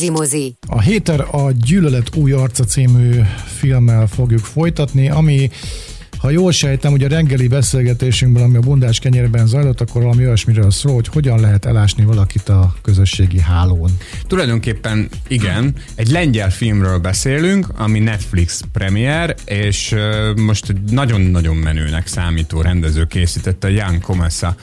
Mozi. 0.00 0.56
A 0.66 0.80
héter 0.80 1.20
a 1.20 1.50
Gyűlölet 1.50 2.16
új 2.16 2.32
arca 2.32 2.64
című 2.64 3.20
filmmel 3.58 4.06
fogjuk 4.06 4.44
folytatni, 4.44 5.08
ami 5.08 5.50
ha 6.18 6.30
jól 6.30 6.52
sejtem, 6.52 6.90
hogy 6.90 7.04
a 7.04 7.08
reggeli 7.08 7.48
beszélgetésünkből, 7.48 8.42
ami 8.42 8.56
a 8.56 8.60
bundás 8.60 8.98
kenyérben 8.98 9.46
zajlott, 9.46 9.80
akkor 9.80 10.02
valami 10.02 10.26
olyasmiről 10.26 10.70
szól, 10.70 10.94
hogy 10.94 11.08
hogyan 11.08 11.40
lehet 11.40 11.64
elásni 11.64 12.04
valakit 12.04 12.48
a 12.48 12.74
közösségi 12.82 13.40
hálón. 13.40 13.90
Tulajdonképpen 14.26 15.08
igen, 15.28 15.74
egy 15.94 16.08
lengyel 16.08 16.50
filmről 16.50 16.98
beszélünk, 16.98 17.66
ami 17.76 17.98
Netflix 17.98 18.60
premier, 18.72 19.34
és 19.44 19.94
most 20.36 20.74
nagyon-nagyon 20.90 21.56
menőnek 21.56 22.06
számító 22.06 22.60
rendező 22.60 23.04
készítette, 23.04 23.70
Jan 23.70 24.00
Komessa, 24.00 24.54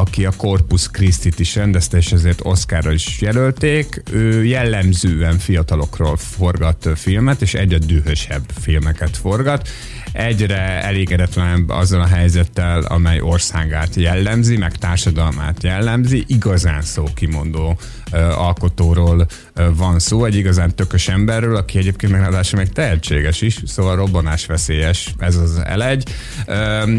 aki 0.00 0.24
a 0.24 0.32
Corpus 0.36 0.90
Christi-t 0.90 1.38
is 1.38 1.54
rendezte, 1.54 1.96
és 1.96 2.12
ezért 2.12 2.40
Oscarra 2.42 2.92
is 2.92 3.20
jelölték. 3.20 4.02
Ő 4.12 4.44
jellemzően 4.44 5.38
fiatalokról 5.38 6.16
forgat 6.16 6.88
filmet, 6.94 7.42
és 7.42 7.54
egyre 7.54 7.78
dühösebb 7.78 8.44
filmeket 8.60 9.16
forgat. 9.16 9.68
Egyre 10.16 10.82
elégedetlenebb 10.82 11.68
azzal 11.68 12.00
a 12.00 12.06
helyzettel, 12.06 12.80
amely 12.80 13.20
országát 13.20 13.94
jellemzi, 13.94 14.56
meg 14.56 14.76
társadalmát 14.76 15.62
jellemzi. 15.62 16.24
Igazán 16.26 16.82
szókimondó 16.82 17.78
alkotóról 18.36 19.26
van 19.76 19.98
szó, 19.98 20.24
egy 20.24 20.34
igazán 20.34 20.74
tökös 20.74 21.08
emberről, 21.08 21.56
aki 21.56 21.78
egyébként 21.78 22.12
meg 22.12 22.20
ráadásul 22.20 22.58
még 22.58 22.68
tehetséges 22.68 23.40
is, 23.40 23.58
szóval 23.66 23.96
robbanás 23.96 24.46
veszélyes, 24.46 25.14
ez 25.18 25.36
az 25.36 25.60
elegy. 25.64 26.02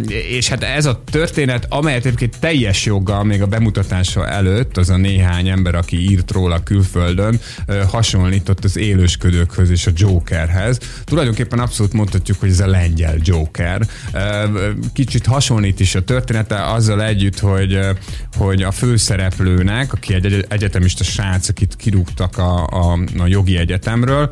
És 0.08 0.48
hát 0.48 0.64
ez 0.64 0.86
a 0.86 1.04
történet, 1.12 1.66
amelyet 1.70 2.06
egyébként 2.06 2.40
teljes 2.40 2.86
joggal 2.86 3.24
még 3.24 3.42
a 3.42 3.48
bemutatása 3.48 4.28
előtt 4.28 4.78
az 4.78 4.90
a 4.90 4.98
néhány 4.98 5.48
ember, 5.48 5.76
aki 5.76 6.12
írt 6.12 6.32
róla 6.32 6.64
külföldön, 6.64 7.40
hasonlított 7.88 8.64
az 8.64 8.78
élősködőkhöz 8.78 9.70
és 9.70 9.88
a 9.88 9.92
Jokerhez. 9.96 10.80
Tulajdonképpen 11.04 11.60
abszolút 11.60 11.94
mondhatjuk, 11.94 12.40
hogy 12.40 12.50
ez 12.50 12.60
a 12.60 12.68
lengyel 12.68 13.07
Joker. 13.20 13.82
Ö, 14.14 14.44
Kicsit 14.94 15.26
hasonlít 15.26 15.80
is 15.80 15.96
a 15.96 16.04
története 16.04 16.72
azzal 16.72 17.04
együtt, 17.04 17.40
hogy, 17.40 17.80
hogy 18.38 18.62
a 18.64 18.72
főszereplőnek, 18.72 19.94
aki 19.94 20.14
egy 20.14 20.26
egy- 20.26 20.46
egyetemista 20.50 21.04
srác, 21.04 21.50
akit 21.50 21.76
kirúgtak 21.76 22.38
a, 22.38 22.66
a, 22.68 23.00
a 23.18 23.28
jogi 23.28 23.58
egyetemről, 23.58 24.30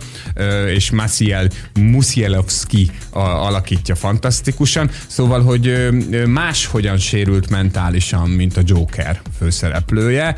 és 0.74 0.92
Maciel 0.92 1.48
Musielovski 1.80 2.92
a, 3.10 3.20
alakítja 3.20 3.96
fantasztikusan, 3.96 4.90
szóval, 5.08 5.42
hogy 5.44 5.90
máshogyan 6.26 6.98
sérült 6.98 7.50
mentálisan, 7.50 8.30
mint 8.30 8.58
a 8.58 8.62
Joker 8.66 9.22
főszereplője. 9.40 10.36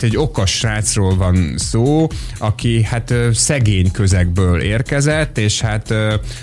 Egy, 0.00 0.16
okos 0.16 0.50
srácról 0.50 1.16
van 1.16 1.54
szó, 1.56 2.06
aki 2.38 2.82
hát 2.82 3.14
szegény 3.32 3.90
közegből 3.90 4.60
érkezett, 4.60 5.38
és 5.38 5.60
hát 5.60 5.90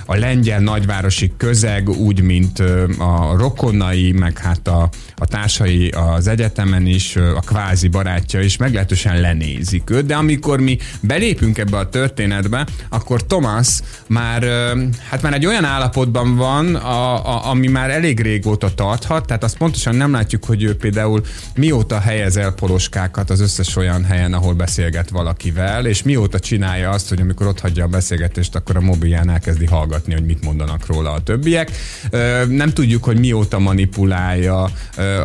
a 0.06 0.16
lengyel 0.16 0.57
nagyvárosi 0.60 1.34
közeg 1.38 1.90
úgy, 1.90 2.22
mint 2.22 2.60
a 2.98 3.36
rokonai, 3.38 4.12
meg 4.12 4.38
hát 4.38 4.68
a, 4.68 4.90
a 5.16 5.26
társai 5.26 5.90
az 5.90 6.28
egyetemen 6.28 6.86
is, 6.86 7.16
a 7.16 7.40
kvázi 7.40 7.88
barátja 7.88 8.42
is 8.42 8.58
meglehetősen 8.58 9.22
lenézik 9.22 9.90
őt, 9.90 10.06
de 10.06 10.16
amikor 10.16 10.60
mi 10.60 10.78
belépünk 11.02 11.58
ebbe 11.58 11.78
a 11.78 11.90
történetbe, 11.90 12.68
akkor 12.90 13.26
Thomas 13.26 13.80
már, 14.08 14.44
hát 15.10 15.22
már 15.22 15.34
egy 15.34 15.46
olyan 15.46 15.64
állapotban 15.64 16.36
van, 16.36 16.76
a, 16.76 17.26
a, 17.26 17.50
ami 17.50 17.68
már 17.68 17.90
elég 17.90 18.20
régóta 18.20 18.74
tarthat, 18.74 19.26
tehát 19.26 19.44
azt 19.44 19.58
pontosan 19.58 19.96
nem 19.96 20.12
látjuk, 20.12 20.46
hogy 20.46 20.64
ő 20.64 20.76
például 20.76 21.22
mióta 21.56 22.00
helyez 22.00 22.38
el 22.38 22.52
poloskákat 22.52 23.30
az 23.30 23.40
összes 23.40 23.76
olyan 23.76 24.04
helyen, 24.04 24.34
ahol 24.34 24.54
beszélget 24.54 25.10
valakivel, 25.10 25.86
és 25.86 26.04
mióta 26.04 26.40
csinálja 26.40 26.90
azt, 26.90 27.10
hogy 27.10 27.22
amikor 27.22 27.48
ott 27.48 27.60
hagyja 27.60 27.84
a 27.84 27.88
beszélgetést, 27.88 28.56
akkor 28.56 28.78
a 28.78 28.82
mobilján 28.82 29.30
elkezdi 29.30 29.66
hallgatni, 29.66 30.14
hogy 30.14 30.26
mit 30.26 30.37
mit 30.38 30.46
mondanak 30.46 30.86
róla 30.86 31.12
a 31.12 31.22
többiek. 31.22 31.72
Nem 32.48 32.70
tudjuk, 32.70 33.04
hogy 33.04 33.20
mióta 33.20 33.60
manipulálja 33.60 34.70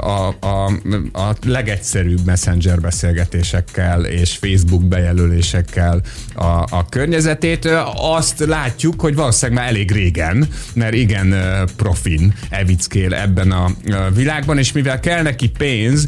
a, 0.00 0.34
a, 0.40 0.66
a 1.12 1.34
legegyszerűbb 1.46 2.24
messenger 2.24 2.80
beszélgetésekkel 2.80 4.04
és 4.04 4.36
Facebook 4.36 4.84
bejelölésekkel 4.84 6.00
a, 6.34 6.46
a 6.70 6.86
környezetét. 6.88 7.68
Azt 7.94 8.38
látjuk, 8.38 9.00
hogy 9.00 9.14
valószínűleg 9.14 9.62
már 9.62 9.70
elég 9.70 9.90
régen, 9.90 10.48
mert 10.74 10.94
igen 10.94 11.34
profin 11.76 12.34
evickél 12.50 13.14
ebben 13.14 13.50
a 13.50 13.70
világban, 14.14 14.58
és 14.58 14.72
mivel 14.72 15.00
kell 15.00 15.22
neki 15.22 15.48
pénz, 15.48 16.06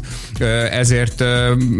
ezért 0.71 1.21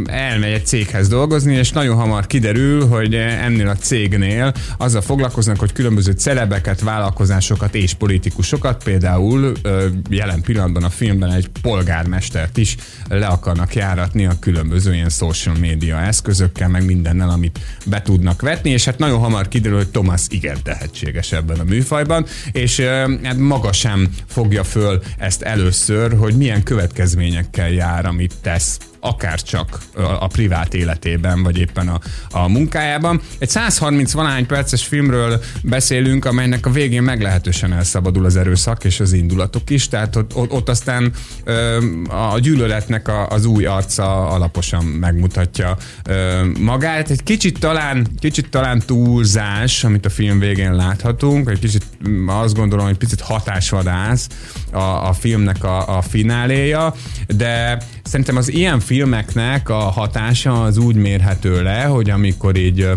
elmegy 0.06 0.52
egy 0.52 0.66
céghez 0.66 1.08
dolgozni, 1.08 1.56
és 1.56 1.72
nagyon 1.72 1.96
hamar 1.96 2.28
kiderül, 2.28 2.88
hogy 2.88 3.14
ennél 3.16 3.68
a 3.68 3.76
cégnél 3.76 4.54
azzal 4.78 5.02
foglalkoznak, 5.02 5.60
hogy 5.60 5.74
különböző 5.74 6.12
celebeket, 6.12 6.82
vállalkozásokat 7.15 7.75
és 7.75 7.93
politikusokat, 7.93 8.84
például 8.84 9.51
jelen 10.10 10.41
pillanatban 10.41 10.84
a 10.84 10.89
filmben 10.89 11.32
egy 11.32 11.47
polgármestert 11.62 12.58
is 12.58 12.75
le 13.10 13.28
akarnak 13.28 13.75
járatni 13.75 14.25
a 14.25 14.39
különböző 14.39 14.93
ilyen 14.93 15.10
social 15.10 15.56
media 15.60 16.01
eszközökkel, 16.01 16.67
meg 16.67 16.86
mindennel, 16.86 17.30
amit 17.30 17.60
be 17.86 18.01
tudnak 18.01 18.41
vetni, 18.41 18.69
és 18.69 18.86
hát 18.86 18.97
nagyon 18.97 19.19
hamar 19.19 19.47
kiderül, 19.47 19.78
hogy 19.78 19.89
Thomas 19.89 20.21
igen 20.30 20.58
tehetséges 20.63 21.32
ebben 21.32 21.60
a 21.60 21.63
műfajban, 21.63 22.25
és 22.51 22.80
hát 23.23 23.38
maga 23.38 23.71
sem 23.71 24.10
fogja 24.28 24.63
föl 24.63 25.01
ezt 25.17 25.41
először, 25.41 26.17
hogy 26.17 26.36
milyen 26.36 26.63
következményekkel 26.63 27.69
jár, 27.69 28.06
amit 28.06 28.34
tesz 28.41 28.80
akár 29.06 29.41
csak 29.41 29.80
a 30.20 30.28
privát 30.28 30.74
életében, 30.74 31.44
vagy 31.44 31.58
éppen 31.58 31.88
a, 31.88 32.00
a 32.32 32.48
munkájában. 32.48 33.22
Egy 33.38 33.50
130 33.50 34.12
valány 34.12 34.46
perces 34.46 34.86
filmről 34.86 35.41
beszélünk, 35.62 36.26
amelynek 36.26 36.65
a 36.65 36.70
végén 36.70 37.04
meglehetősen 37.04 37.74
elszabadul 37.74 38.26
az 38.26 38.36
erőszak 38.36 38.84
és 38.84 39.00
az 39.00 39.13
indulatok 39.13 39.70
is, 39.70 39.88
tehát 39.88 40.15
ott, 40.15 40.36
ott, 40.36 40.52
ott 40.52 40.70
aztán 40.70 41.12
a 42.08 42.39
gyűlöletnek 42.39 43.08
a, 43.08 43.28
az 43.28 43.46
új 43.46 43.65
arca 43.65 44.28
alaposan 44.28 44.86
megmutatja 44.86 45.78
magát. 46.60 47.10
Egy 47.10 47.24
kicsit 47.24 47.60
talán, 47.60 48.08
kicsit 48.20 48.50
talán 48.50 48.80
túlzás, 48.86 49.84
amit 49.84 50.06
a 50.06 50.10
film 50.10 50.39
végén 50.39 50.74
láthatunk, 50.76 51.50
egy 51.50 51.60
kicsit 51.60 51.84
azt 52.28 52.56
gondolom, 52.56 52.86
hogy 52.86 52.98
picit 52.98 53.22
hatásvadász 53.22 54.28
a, 54.72 55.08
a 55.08 55.13
filmnek 55.13 55.63
a, 55.63 55.98
a 55.98 56.02
fináléja, 56.02 56.94
de 57.28 57.78
szerintem 58.04 58.38
az 58.38 58.50
ilyen 58.52 58.80
film 58.80 58.95
filmeknek 58.96 59.70
a 59.70 59.78
hatása 59.78 60.64
az 60.64 60.78
úgy 60.78 60.96
mérhető 60.96 61.64
le, 61.64 61.84
hogy 61.84 62.10
amikor 62.10 62.58
így 62.58 62.90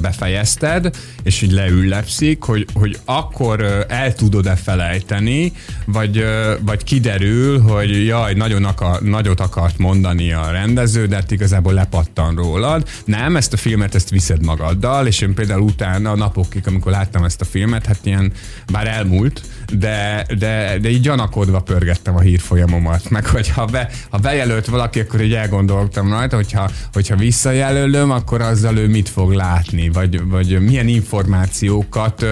befejezted, 0.00 0.96
és 1.22 1.42
így 1.42 1.52
leüllepszik, 1.52 2.42
hogy, 2.42 2.66
hogy 2.74 2.98
akkor 3.04 3.86
el 3.88 4.14
tudod-e 4.14 4.56
felejteni, 4.56 5.52
vagy, 5.86 6.24
vagy 6.60 6.84
kiderül, 6.84 7.60
hogy 7.60 8.06
jaj, 8.06 8.34
nagyon 8.34 8.64
akar, 8.64 9.00
nagyot 9.00 9.40
akart 9.40 9.78
mondani 9.78 10.32
a 10.32 10.50
rendező, 10.50 11.06
de 11.06 11.14
hát 11.14 11.30
igazából 11.30 11.72
lepattan 11.72 12.34
rólad. 12.34 12.88
Nem, 13.04 13.36
ezt 13.36 13.52
a 13.52 13.56
filmet 13.56 13.94
ezt 13.94 14.10
viszed 14.10 14.44
magaddal, 14.44 15.06
és 15.06 15.20
én 15.20 15.34
például 15.34 15.60
utána 15.60 16.14
napokig, 16.14 16.62
amikor 16.66 16.92
láttam 16.92 17.24
ezt 17.24 17.40
a 17.40 17.44
filmet, 17.44 17.86
hát 17.86 17.98
ilyen, 18.02 18.32
bár 18.72 18.86
elmúlt, 18.86 19.42
de, 19.72 20.26
de, 20.38 20.78
de 20.80 20.88
így 20.88 21.00
gyanakodva 21.00 21.60
pörgettem 21.60 22.16
a 22.16 22.20
hírfolyamomat, 22.20 23.10
meg 23.10 23.26
hogy 23.26 23.48
ha, 23.48 23.64
be, 23.64 23.90
ha 24.10 24.18
bejelölt 24.18 24.66
valaki, 24.66 25.00
akkor 25.00 25.20
így 25.20 25.34
elgondoltam 25.34 26.10
rajta, 26.10 26.36
hogyha, 26.36 26.70
hogyha 26.92 27.16
visszajelölöm, 27.16 28.10
akkor 28.10 28.40
azzal 28.40 28.76
ő 28.76 28.88
mit 28.88 29.08
fog 29.08 29.32
látni, 29.32 29.67
vagy, 29.92 30.28
vagy 30.28 30.60
milyen 30.60 30.88
információkat 30.88 32.24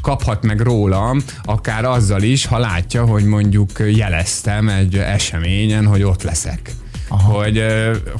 kaphat 0.00 0.42
meg 0.42 0.60
rólam, 0.60 1.22
akár 1.42 1.84
azzal 1.84 2.22
is, 2.22 2.46
ha 2.46 2.58
látja, 2.58 3.04
hogy 3.04 3.24
mondjuk 3.24 3.70
jeleztem 3.78 4.68
egy 4.68 4.96
eseményen, 4.96 5.86
hogy 5.86 6.02
ott 6.02 6.22
leszek. 6.22 6.72
Hogy, 7.16 7.64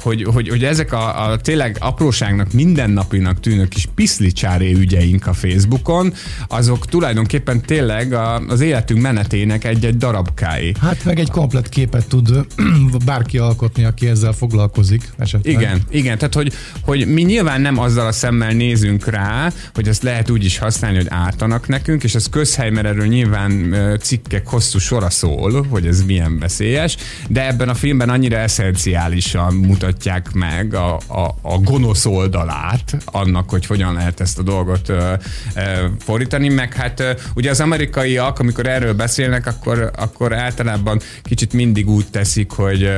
hogy, 0.01 0.23
hogy, 0.23 0.49
hogy 0.49 0.63
ezek 0.63 0.93
a, 0.93 1.29
a 1.29 1.37
tényleg 1.37 1.77
apróságnak, 1.79 2.53
mindennapinak 2.53 3.39
tűnő 3.39 3.67
kis 3.67 3.87
piszlicsáré 3.95 4.71
ügyeink 4.71 5.27
a 5.27 5.33
Facebookon, 5.33 6.13
azok 6.47 6.85
tulajdonképpen 6.85 7.61
tényleg 7.61 8.13
a, 8.13 8.35
az 8.35 8.61
életünk 8.61 9.01
menetének 9.01 9.63
egy-egy 9.63 9.97
darabkái. 9.97 10.73
Hát 10.81 11.05
meg 11.05 11.19
egy 11.19 11.29
komplet 11.29 11.69
képet 11.69 12.07
tud 12.07 12.45
bárki 13.05 13.37
alkotni, 13.37 13.83
aki 13.83 14.07
ezzel 14.07 14.31
foglalkozik 14.31 15.09
esetleg. 15.17 15.53
Igen, 15.53 15.81
igen, 15.89 16.17
tehát 16.17 16.33
hogy, 16.33 16.53
hogy 16.81 17.07
mi 17.07 17.21
nyilván 17.21 17.61
nem 17.61 17.79
azzal 17.79 18.07
a 18.07 18.11
szemmel 18.11 18.51
nézünk 18.51 19.09
rá, 19.09 19.51
hogy 19.73 19.87
ezt 19.87 20.03
lehet 20.03 20.29
úgy 20.29 20.45
is 20.45 20.57
használni, 20.57 20.97
hogy 20.97 21.07
ártanak 21.09 21.67
nekünk, 21.67 22.03
és 22.03 22.15
ez 22.15 22.29
közhely, 22.29 22.69
mert 22.69 22.87
erről 22.87 23.05
nyilván 23.05 23.75
cikkek 24.01 24.47
hosszú 24.47 24.79
sora 24.79 25.09
szól, 25.09 25.65
hogy 25.69 25.85
ez 25.85 26.03
milyen 26.03 26.39
veszélyes, 26.39 26.97
de 27.27 27.47
ebben 27.47 27.69
a 27.69 27.73
filmben 27.73 28.09
annyira 28.09 28.37
eszenciális 28.37 28.84
speciálisan 28.85 29.53
mutatják 29.53 30.33
meg 30.33 30.73
a, 30.73 30.95
a, 30.95 31.35
a 31.41 31.57
gonosz 31.57 32.05
oldalát 32.05 32.97
annak, 33.05 33.49
hogy 33.49 33.65
hogyan 33.65 33.93
lehet 33.93 34.19
ezt 34.19 34.39
a 34.39 34.43
dolgot 34.43 34.89
ö, 34.89 35.13
ö, 35.55 35.61
fordítani, 35.99 36.49
meg 36.49 36.73
hát 36.73 36.99
ö, 36.99 37.11
ugye 37.35 37.49
az 37.49 37.59
amerikaiak, 37.59 38.39
amikor 38.39 38.67
erről 38.67 38.93
beszélnek, 38.93 39.47
akkor, 39.47 39.91
akkor 39.97 40.33
általában 40.33 40.99
kicsit 41.23 41.53
mindig 41.53 41.89
úgy 41.89 42.05
teszik, 42.11 42.51
hogy 42.51 42.89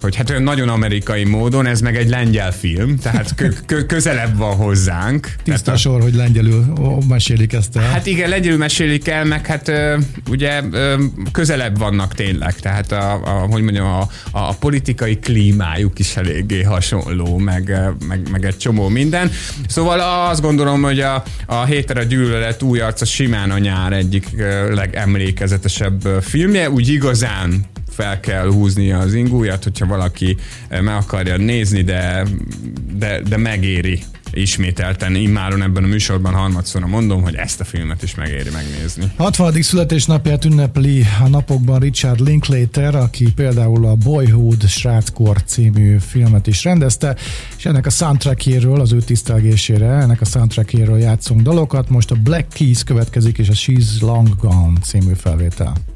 hogy 0.00 0.16
hát 0.16 0.30
olyan 0.30 0.42
nagyon 0.42 0.68
amerikai 0.68 1.24
módon, 1.24 1.66
ez 1.66 1.80
meg 1.80 1.96
egy 1.96 2.08
lengyel 2.08 2.52
film, 2.52 2.96
tehát 2.98 3.34
kö- 3.34 3.62
kö- 3.66 3.86
közelebb 3.86 4.36
van 4.36 4.56
hozzánk. 4.56 5.28
Tiszta 5.42 5.72
a... 5.72 5.76
sor, 5.76 6.02
hogy 6.02 6.14
lengyelül 6.14 6.64
mesélik 7.08 7.52
ezt 7.52 7.76
el. 7.76 7.82
Hát 7.82 8.06
igen, 8.06 8.28
lengyelül 8.28 8.58
mesélik 8.58 9.08
el, 9.08 9.24
meg 9.24 9.46
hát 9.46 9.72
ugye 10.30 10.62
közelebb 11.32 11.78
vannak 11.78 12.14
tényleg, 12.14 12.54
tehát 12.54 12.92
a, 12.92 13.12
a 13.12 13.46
hogy 13.50 13.62
mondjam, 13.62 13.86
a, 13.86 14.08
a 14.30 14.54
politikai 14.54 15.18
klímájuk 15.18 15.98
is 15.98 16.16
eléggé 16.16 16.62
hasonló, 16.62 17.38
meg, 17.38 17.80
meg, 18.08 18.30
meg 18.30 18.44
egy 18.44 18.56
csomó 18.56 18.88
minden. 18.88 19.30
Szóval 19.68 20.28
azt 20.30 20.40
gondolom, 20.40 20.82
hogy 20.82 21.00
a, 21.00 21.22
a 21.46 21.64
Héter 21.64 21.96
a 21.96 22.02
gyűlölet 22.02 22.62
új 22.62 22.80
arca 22.80 23.04
simán 23.04 23.50
a 23.50 23.58
nyár 23.58 23.92
egyik 23.92 24.28
legemlékezetesebb 24.70 26.02
filmje, 26.20 26.70
úgy 26.70 26.88
igazán 26.88 27.66
fel 27.96 28.20
kell 28.20 28.50
húzni 28.50 28.90
az 28.90 29.14
ingúját, 29.14 29.64
hogyha 29.64 29.86
valaki 29.86 30.36
meg 30.68 30.94
akarja 30.94 31.36
nézni, 31.36 31.82
de, 31.82 32.26
de, 32.98 33.20
de 33.20 33.36
megéri 33.36 34.02
ismételten 34.32 35.14
immáron 35.14 35.62
ebben 35.62 35.84
a 35.84 35.86
műsorban 35.86 36.34
harmadszorra 36.34 36.86
mondom, 36.86 37.22
hogy 37.22 37.34
ezt 37.34 37.60
a 37.60 37.64
filmet 37.64 38.02
is 38.02 38.14
megéri 38.14 38.50
megnézni. 38.50 39.12
60. 39.16 39.62
születésnapját 39.62 40.44
ünnepli 40.44 41.04
a 41.20 41.28
napokban 41.28 41.78
Richard 41.78 42.20
Linklater, 42.20 42.94
aki 42.94 43.32
például 43.32 43.86
a 43.86 43.94
Boyhood 43.94 44.68
Sráckor 44.68 45.42
című 45.42 45.96
filmet 45.98 46.46
is 46.46 46.64
rendezte, 46.64 47.16
és 47.56 47.66
ennek 47.66 47.86
a 47.86 47.90
soundtrackjéről, 47.90 48.80
az 48.80 48.92
ő 48.92 48.98
tisztelgésére, 48.98 49.86
ennek 49.86 50.20
a 50.20 50.24
soundtrackjéről 50.24 50.98
játszunk 50.98 51.40
dalokat. 51.40 51.88
Most 51.88 52.10
a 52.10 52.14
Black 52.14 52.48
Keys 52.48 52.84
következik, 52.84 53.38
és 53.38 53.48
a 53.48 53.52
She's 53.52 54.00
Long 54.00 54.28
Gone 54.40 54.80
című 54.82 55.12
felvétel. 55.14 55.95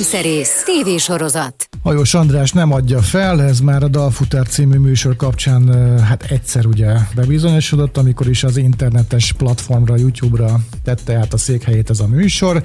Filmszerész, 0.00 0.62
tévésorozat. 0.64 1.68
Hajós 1.82 2.14
András 2.14 2.52
nem 2.52 2.72
adja 2.72 3.00
fel, 3.02 3.42
ez 3.42 3.60
már 3.60 3.82
a 3.82 3.88
Dalfutár 3.88 4.46
című 4.46 4.78
műsor 4.78 5.16
kapcsán 5.16 5.72
hát 6.02 6.22
egyszer 6.30 6.66
ugye 6.66 6.96
bebizonyosodott, 7.14 7.96
amikor 7.96 8.28
is 8.28 8.44
az 8.44 8.56
internetes 8.56 9.32
platformra, 9.32 9.96
YouTube-ra 9.96 10.60
tette 10.84 11.14
át 11.14 11.32
a 11.32 11.36
székhelyét 11.36 11.90
ez 11.90 12.00
a 12.00 12.06
műsor. 12.06 12.62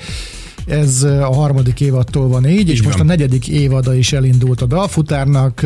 Ez 0.66 1.04
a 1.04 1.34
harmadik 1.34 1.82
évadtól 1.82 2.28
van 2.28 2.48
így, 2.48 2.70
és 2.70 2.78
Így 2.78 2.84
most 2.84 2.96
a 2.96 2.98
van. 2.98 3.08
negyedik 3.08 3.48
évada 3.48 3.94
is 3.94 4.14
elindult 4.14 4.62
a 4.62 4.66
Dalfutárnak. 4.66 5.62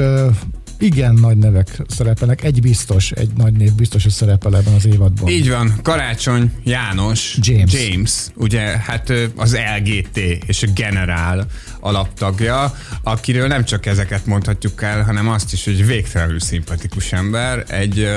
Igen 0.79 1.13
nagy 1.13 1.37
nevek 1.37 1.81
szerepelnek, 1.87 2.43
egy 2.43 2.61
biztos, 2.61 3.11
egy 3.11 3.29
nagy 3.37 3.53
név 3.53 3.73
biztos, 3.73 4.03
hogy 4.03 4.11
szerepel 4.11 4.57
ebben 4.57 4.73
az 4.73 4.85
évadban. 4.85 5.29
Így 5.29 5.49
van, 5.49 5.73
Karácsony 5.81 6.51
János 6.63 7.37
James. 7.41 7.73
James 7.73 8.11
ugye 8.35 8.61
hát 8.61 9.13
az 9.35 9.57
LGT 9.77 10.17
és 10.47 10.63
a 10.63 10.67
Generál 10.75 11.45
alaptagja, 11.79 12.75
akiről 13.03 13.47
nem 13.47 13.63
csak 13.63 13.85
ezeket 13.85 14.25
mondhatjuk 14.25 14.81
el, 14.83 15.03
hanem 15.03 15.29
azt 15.29 15.53
is, 15.53 15.65
hogy 15.65 15.85
végtelenül 15.85 16.39
szimpatikus 16.39 17.11
ember, 17.11 17.65
egy 17.67 18.07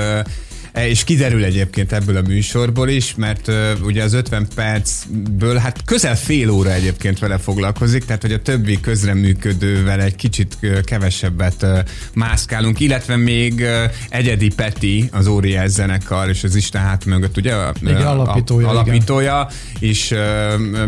és 0.73 1.03
kiderül 1.03 1.43
egyébként 1.43 1.91
ebből 1.91 2.17
a 2.17 2.21
műsorból 2.21 2.89
is, 2.89 3.15
mert 3.15 3.51
ugye 3.83 4.03
az 4.03 4.13
50 4.13 4.47
percből, 4.55 5.57
hát 5.57 5.83
közel 5.85 6.15
fél 6.15 6.49
óra 6.49 6.71
egyébként 6.71 7.19
vele 7.19 7.37
foglalkozik, 7.37 8.05
tehát 8.05 8.21
hogy 8.21 8.33
a 8.33 8.41
többi 8.41 8.79
közreműködővel 8.79 10.01
egy 10.01 10.15
kicsit 10.15 10.57
kevesebbet 10.83 11.65
mászkálunk, 12.13 12.79
illetve 12.79 13.15
még 13.15 13.65
Egyedi 14.09 14.47
Peti, 14.55 15.09
az 15.11 15.27
óriás 15.27 15.69
zenekar 15.69 16.29
és 16.29 16.43
az 16.43 16.55
Isten 16.55 16.81
hát 16.81 17.05
mögött, 17.05 17.37
ugye? 17.37 17.53
Igen, 17.81 17.95
a- 17.95 18.09
alapítója, 18.09 18.67
A, 18.67 18.71
igen. 18.71 18.83
alapítója, 18.83 19.47
és 19.79 20.15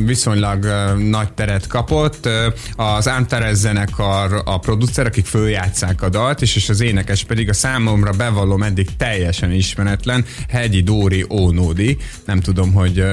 viszonylag 0.05 0.65
nagy 1.09 1.33
teret 1.33 1.67
kapott. 1.67 2.29
Az 2.75 3.07
Antares 3.07 3.55
zenekar 3.55 4.41
a 4.45 4.59
producer, 4.59 5.05
akik 5.05 5.25
följátszák 5.25 6.01
a 6.01 6.09
dalt, 6.09 6.41
és, 6.41 6.55
és 6.55 6.69
az 6.69 6.81
énekes 6.81 7.23
pedig 7.23 7.49
a 7.49 7.53
számomra 7.53 8.11
bevallom 8.11 8.63
eddig 8.63 8.95
teljesen 8.97 9.51
ismeretlen 9.75 10.25
Hegyi 10.47 10.81
Dóri 10.81 11.25
Ónódi. 11.29 11.97
Nem 12.25 12.39
tudom, 12.39 12.73
hogy, 12.73 13.03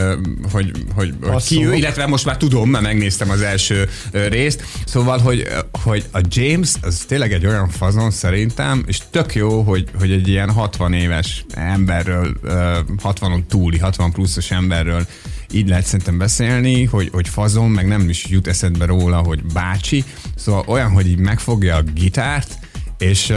hogy, 0.53 0.71
hogy, 0.95 1.15
hogy 1.21 1.45
ki 1.45 1.67
ő, 1.67 1.75
illetve 1.75 2.07
most 2.07 2.25
már 2.25 2.37
tudom, 2.37 2.71
mert 2.71 2.85
megnéztem 2.85 3.31
az 3.31 3.41
első 3.41 3.89
részt. 4.13 4.65
Szóval, 4.87 5.19
hogy, 5.19 5.47
hogy 5.73 6.05
a 6.13 6.21
James 6.29 6.75
az 6.81 7.05
tényleg 7.09 7.33
egy 7.33 7.47
olyan 7.47 7.69
fazon 7.69 8.11
szerintem, 8.11 8.83
és 8.87 8.99
tök 9.11 9.35
jó, 9.35 9.63
hogy, 9.63 9.89
hogy 9.99 10.11
egy 10.11 10.29
ilyen 10.29 10.51
60 10.51 10.93
éves 10.93 11.45
emberről, 11.55 12.37
ö, 12.43 12.79
60-on 13.03 13.47
túli, 13.49 13.79
60 13.79 14.13
pluszos 14.13 14.51
emberről 14.51 15.07
így 15.55 15.69
lehet 15.69 15.85
szerintem 15.85 16.19
beszélni, 16.19 16.85
hogy, 16.85 17.09
hogy 17.13 17.29
fazon, 17.29 17.71
meg 17.71 17.87
nem 17.87 18.09
is 18.09 18.27
jut 18.29 18.47
eszedbe 18.47 18.85
róla, 18.85 19.17
hogy 19.17 19.43
bácsi. 19.53 20.05
Szóval 20.37 20.65
olyan, 20.67 20.91
hogy 20.91 21.09
így 21.09 21.19
megfogja 21.19 21.77
a 21.77 21.83
gitárt, 21.83 22.59
és 22.99 23.33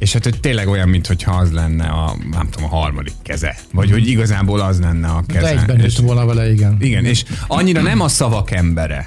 és 0.00 0.12
hát 0.12 0.24
hogy 0.24 0.40
tényleg 0.40 0.68
olyan, 0.68 0.88
mintha 0.88 1.32
az 1.32 1.52
lenne 1.52 1.84
a, 1.84 2.16
nem 2.30 2.48
tudom, 2.50 2.72
a 2.72 2.76
harmadik 2.76 3.12
keze. 3.22 3.56
Vagy 3.72 3.90
hogy 3.90 4.08
igazából 4.08 4.60
az 4.60 4.80
lenne 4.80 5.08
a 5.08 5.22
keze. 5.26 5.40
De 5.40 5.60
egyben 5.60 5.80
És- 5.80 5.98
volna 5.98 6.24
vele, 6.26 6.52
igen. 6.52 6.76
igen, 6.80 7.04
és 7.04 7.24
annyira 7.46 7.82
nem 7.82 8.00
a 8.00 8.08
szavak 8.08 8.50
embere. 8.50 9.06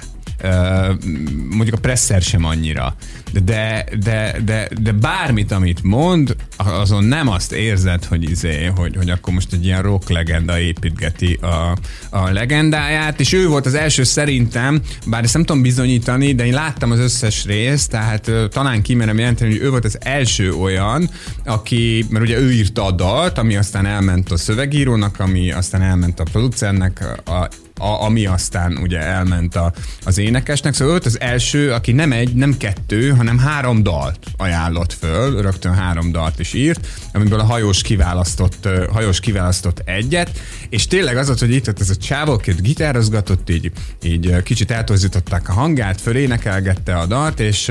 Mondjuk 1.50 1.74
a 1.76 1.80
presser 1.80 2.22
sem 2.22 2.44
annyira. 2.44 2.96
De, 3.42 3.84
de, 3.98 4.36
de, 4.44 4.68
de 4.80 4.92
bármit, 4.92 5.52
amit 5.52 5.82
mond, 5.82 6.36
azon 6.56 7.04
nem 7.04 7.28
azt 7.28 7.52
érzed, 7.52 8.04
hogy 8.04 8.30
izé, 8.30 8.64
hogy, 8.64 8.96
hogy 8.96 9.10
akkor 9.10 9.32
most 9.32 9.52
egy 9.52 9.64
ilyen 9.64 9.82
rock 9.82 10.08
legenda 10.08 10.58
építgeti 10.58 11.38
a, 11.42 11.76
a 12.10 12.30
legendáját, 12.30 13.20
és 13.20 13.32
ő 13.32 13.48
volt 13.48 13.66
az 13.66 13.74
első 13.74 14.02
szerintem, 14.02 14.80
bár 15.06 15.24
ezt 15.24 15.34
nem 15.34 15.44
tudom 15.44 15.62
bizonyítani, 15.62 16.34
de 16.34 16.46
én 16.46 16.52
láttam 16.52 16.90
az 16.90 16.98
összes 16.98 17.44
részt, 17.44 17.90
tehát 17.90 18.30
talán 18.50 18.82
kimerem 18.82 19.18
jelenteni, 19.18 19.50
hogy 19.50 19.60
ő 19.60 19.70
volt 19.70 19.84
az 19.84 19.98
első 20.00 20.52
olyan, 20.52 21.10
aki, 21.44 22.06
mert 22.08 22.24
ugye 22.24 22.38
ő 22.38 22.52
írta 22.52 22.84
a 22.84 22.90
dalt, 22.90 23.38
ami 23.38 23.56
aztán 23.56 23.86
elment 23.86 24.30
a 24.30 24.36
szövegírónak, 24.36 25.20
ami 25.20 25.52
aztán 25.52 25.82
elment 25.82 26.20
a 26.20 26.24
producernek, 26.32 27.04
a, 27.24 27.48
a, 27.80 28.02
ami 28.02 28.26
aztán 28.26 28.78
ugye 28.82 28.98
elment 28.98 29.56
a, 29.56 29.72
az 30.04 30.18
énekesnek. 30.18 30.72
Szóval 30.72 30.86
ő 30.88 30.90
volt 30.90 31.06
az 31.06 31.20
első, 31.20 31.72
aki 31.72 31.92
nem 31.92 32.12
egy, 32.12 32.34
nem 32.34 32.56
kettő, 32.56 33.10
hanem 33.10 33.38
három 33.38 33.82
dalt 33.82 34.18
ajánlott 34.36 34.92
föl, 34.92 35.42
rögtön 35.42 35.74
három 35.74 36.12
dalt 36.12 36.38
is 36.38 36.52
írt, 36.52 36.86
amiből 37.12 37.40
a 37.40 37.44
hajós 37.44 37.82
kiválasztott, 37.82 38.68
hajós 38.92 39.20
kiválasztott 39.20 39.82
egyet, 39.84 40.40
és 40.68 40.86
tényleg 40.86 41.16
az 41.16 41.26
volt, 41.26 41.38
hogy 41.38 41.54
itt 41.54 41.68
ott 41.68 41.80
ez 41.80 41.90
a 41.90 41.96
csávó, 41.96 42.32
aki 42.32 42.52
gitározgatott, 42.58 43.50
így, 43.50 43.72
így 44.02 44.42
kicsit 44.42 44.70
eltorzították 44.70 45.48
a 45.48 45.52
hangját, 45.52 46.00
fölénekelgette 46.00 46.96
a 46.96 47.06
dalt, 47.06 47.40
és 47.40 47.70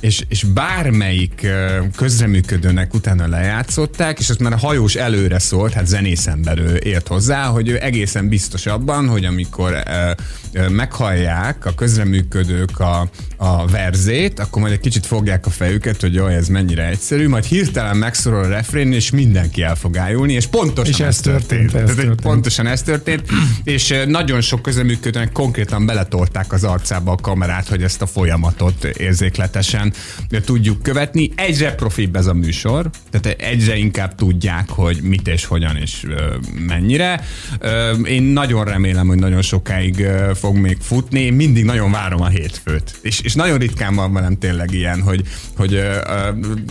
és, 0.00 0.24
és 0.28 0.42
bármelyik 0.42 1.46
közreműködőnek 1.96 2.94
utána 2.94 3.28
lejátszották, 3.28 4.18
és 4.18 4.28
ezt 4.28 4.40
már 4.40 4.52
a 4.52 4.58
hajós 4.58 4.94
előre 4.94 5.38
szólt, 5.38 5.72
hát 5.72 5.86
zenészember 5.86 6.58
ő 6.58 6.74
ért 6.74 7.08
hozzá, 7.08 7.44
hogy 7.44 7.68
ő 7.68 7.78
egészen 7.80 8.28
biztos 8.28 8.66
abban, 8.66 9.08
hogy 9.08 9.24
amikor 9.24 9.82
meghallják 10.70 11.66
a 11.66 11.74
közreműködők 11.74 12.80
a, 12.80 13.08
a 13.36 13.66
verzét, 13.66 14.38
akkor 14.38 14.62
majd 14.62 14.72
egy 14.74 14.80
kicsit 14.80 15.06
fogják 15.06 15.46
a 15.46 15.50
fejüket, 15.50 16.00
hogy 16.00 16.14
jaj, 16.14 16.34
ez 16.34 16.48
mennyire 16.48 16.86
egyszerű, 16.86 17.28
majd 17.28 17.44
hirtelen 17.44 17.96
megszorol 17.96 18.44
a 18.44 18.48
refrén, 18.48 18.92
és 18.92 19.10
mindenki 19.10 19.62
el 19.62 19.74
fog 19.74 19.96
ájulni, 19.96 20.32
és 20.32 20.46
pontosan 20.46 20.92
És 20.92 21.00
ez 21.00 21.20
történt, 21.20 21.64
ez 21.64 21.70
Tehát, 21.72 21.86
hogy 21.86 21.96
történt. 21.96 22.20
Pontosan 22.20 22.66
ez 22.66 22.82
történt, 22.82 23.22
és 23.64 23.94
nagyon 24.06 24.40
sok 24.40 24.62
közreműködőnek 24.62 25.32
konkrétan 25.32 25.86
beletorták 25.86 26.52
az 26.52 26.64
arcába 26.64 27.12
a 27.12 27.16
kamerát, 27.16 27.68
hogy 27.68 27.82
ezt 27.82 28.02
a 28.02 28.06
folyamatot 28.06 28.84
érzékletesen 28.84 29.85
ö, 30.30 30.40
tudjuk 30.40 30.82
követni. 30.82 31.30
Egyre 31.34 31.74
profibb 31.74 32.16
ez 32.16 32.26
a 32.26 32.34
műsor, 32.34 32.90
tehát 33.10 33.40
egyre 33.40 33.76
inkább 33.76 34.14
tudják, 34.14 34.68
hogy 34.68 34.98
mit 35.02 35.28
és 35.28 35.44
hogyan 35.44 35.76
és 35.76 36.06
mennyire. 36.66 37.20
Én 38.04 38.22
nagyon 38.22 38.64
remélem, 38.64 39.06
hogy 39.06 39.18
nagyon 39.18 39.42
sokáig 39.42 40.06
fog 40.34 40.56
még 40.56 40.76
futni. 40.80 41.20
Én 41.20 41.32
mindig 41.32 41.64
nagyon 41.64 41.90
várom 41.90 42.22
a 42.22 42.28
hétfőt. 42.28 42.94
És, 43.02 43.20
és 43.20 43.34
nagyon 43.34 43.58
ritkán 43.58 43.94
van 43.94 44.12
velem 44.12 44.38
tényleg 44.38 44.72
ilyen, 44.72 45.02
hogy, 45.02 45.22
hogy 45.56 45.80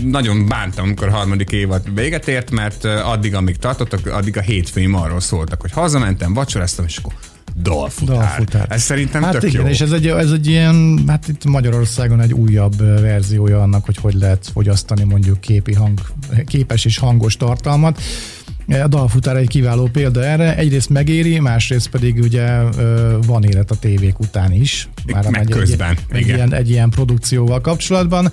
nagyon 0.04 0.48
bántam, 0.48 0.86
amikor 0.86 1.08
a 1.08 1.12
harmadik 1.12 1.52
évad 1.52 1.94
véget 1.96 2.28
ért, 2.28 2.52
mert 2.52 2.86
addig, 2.86 3.36
amíg 3.36 3.58
tartottak, 3.58 4.06
addig 4.06 4.38
a 4.38 4.42
hétfőim 4.42 4.96
arról 4.96 5.20
szóltak, 5.20 5.62
hogy 5.62 5.72
hazamentem, 5.72 6.34
vacsoráztam, 6.34 6.86
és 6.86 6.98
akkor 6.98 7.14
dalfutár. 7.62 8.16
Dalfutár. 8.16 8.66
Ez 8.70 8.82
szerintem 8.82 9.24
Hát 9.24 9.32
tök 9.32 9.44
igen, 9.44 9.62
jó. 9.62 9.68
és 9.68 9.82
ez 9.82 9.92
egy, 9.92 10.08
ez 10.08 10.32
egy 10.32 10.48
ilyen, 10.48 11.04
hát 11.08 11.28
itt 11.28 11.46
Magyarországon 11.46 12.22
egy 12.22 12.34
újabb 12.34 12.78
verziója 13.02 13.62
annak, 13.62 13.86
hogy 13.86 13.98
hogy 13.98 14.14
lehet 14.14 14.50
fogyasztani 14.54 15.04
mondjuk 15.04 15.42
képi 15.42 15.74
hang, 15.74 16.00
képes 16.46 16.86
és 16.86 16.98
hangos 16.98 17.38
tartalmat. 17.38 18.02
A 18.68 18.88
dalfutár 18.88 19.36
egy 19.36 19.48
kiváló 19.48 19.88
példa 19.88 20.24
erre. 20.24 20.58
Egyrészt 20.58 20.90
megéri, 20.90 21.40
másrészt 21.40 21.90
pedig 21.90 22.20
ugye 22.20 22.62
van 23.26 23.44
élet 23.44 23.72
a 23.72 23.76
tévék 23.76 24.20
után 24.20 24.52
is. 24.52 24.90
Meg 25.06 25.38
egy, 25.38 25.50
közben, 25.50 25.90
egy, 25.90 25.98
egy, 26.08 26.22
igen. 26.22 26.36
ilyen, 26.36 26.54
egy 26.54 26.70
ilyen 26.70 26.90
produkcióval 26.90 27.62
kapcsolatban. 27.62 28.32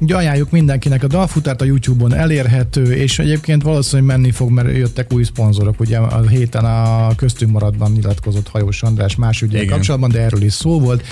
Ugye 0.00 0.16
ajánljuk 0.16 0.50
mindenkinek 0.50 1.02
a 1.02 1.06
dalfutárt, 1.06 1.60
a 1.60 1.64
YouTube-on 1.64 2.14
elérhető, 2.14 2.92
és 2.92 3.18
egyébként 3.18 3.62
valószínűleg 3.62 4.16
menni 4.16 4.30
fog, 4.30 4.50
mert 4.50 4.76
jöttek 4.76 5.12
új 5.12 5.24
szponzorok. 5.24 5.80
Ugye 5.80 5.98
a 5.98 6.26
héten 6.28 6.64
a 6.64 7.14
köztünk 7.14 7.52
maradban 7.52 7.92
nyilatkozott 7.92 8.48
Hajós 8.48 8.82
András 8.82 9.16
más 9.16 9.42
ügyel 9.42 9.64
kapcsolatban, 9.64 10.10
de 10.10 10.20
erről 10.20 10.42
is 10.42 10.52
szó 10.52 10.80
volt 10.80 11.04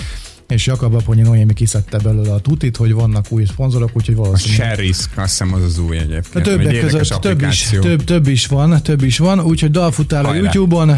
és 0.47 0.65
Jakab 0.65 0.93
Aponyi 0.93 1.21
Noémi 1.21 1.53
kiszedte 1.53 1.97
belőle 1.97 2.33
a 2.33 2.39
tutit, 2.39 2.77
hogy 2.77 2.93
vannak 2.93 3.25
új 3.29 3.45
szponzorok, 3.45 3.89
úgyhogy 3.93 4.15
A 4.15 4.17
valószínűleg 4.17 4.77
Sherry's, 4.77 5.05
azt 5.15 5.29
hiszem 5.29 5.53
az 5.53 5.63
az 5.63 5.79
új 5.79 5.97
egyébként. 5.97 6.35
a 6.35 6.41
többek 6.41 6.79
között 6.79 7.21
több 7.21 7.41
is, 7.41 7.69
több, 7.81 8.03
több 8.03 8.27
is 8.27 8.45
van, 8.45 8.81
több 8.81 9.03
is 9.03 9.17
van, 9.17 9.39
úgyhogy 9.39 9.71
dalfutár 9.71 10.25
a. 10.25 10.33
YouTube-on, 10.33 10.97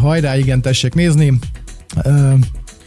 hajrá, 0.00 0.36
igen, 0.36 0.62
tessék 0.62 0.94
nézni. 0.94 1.38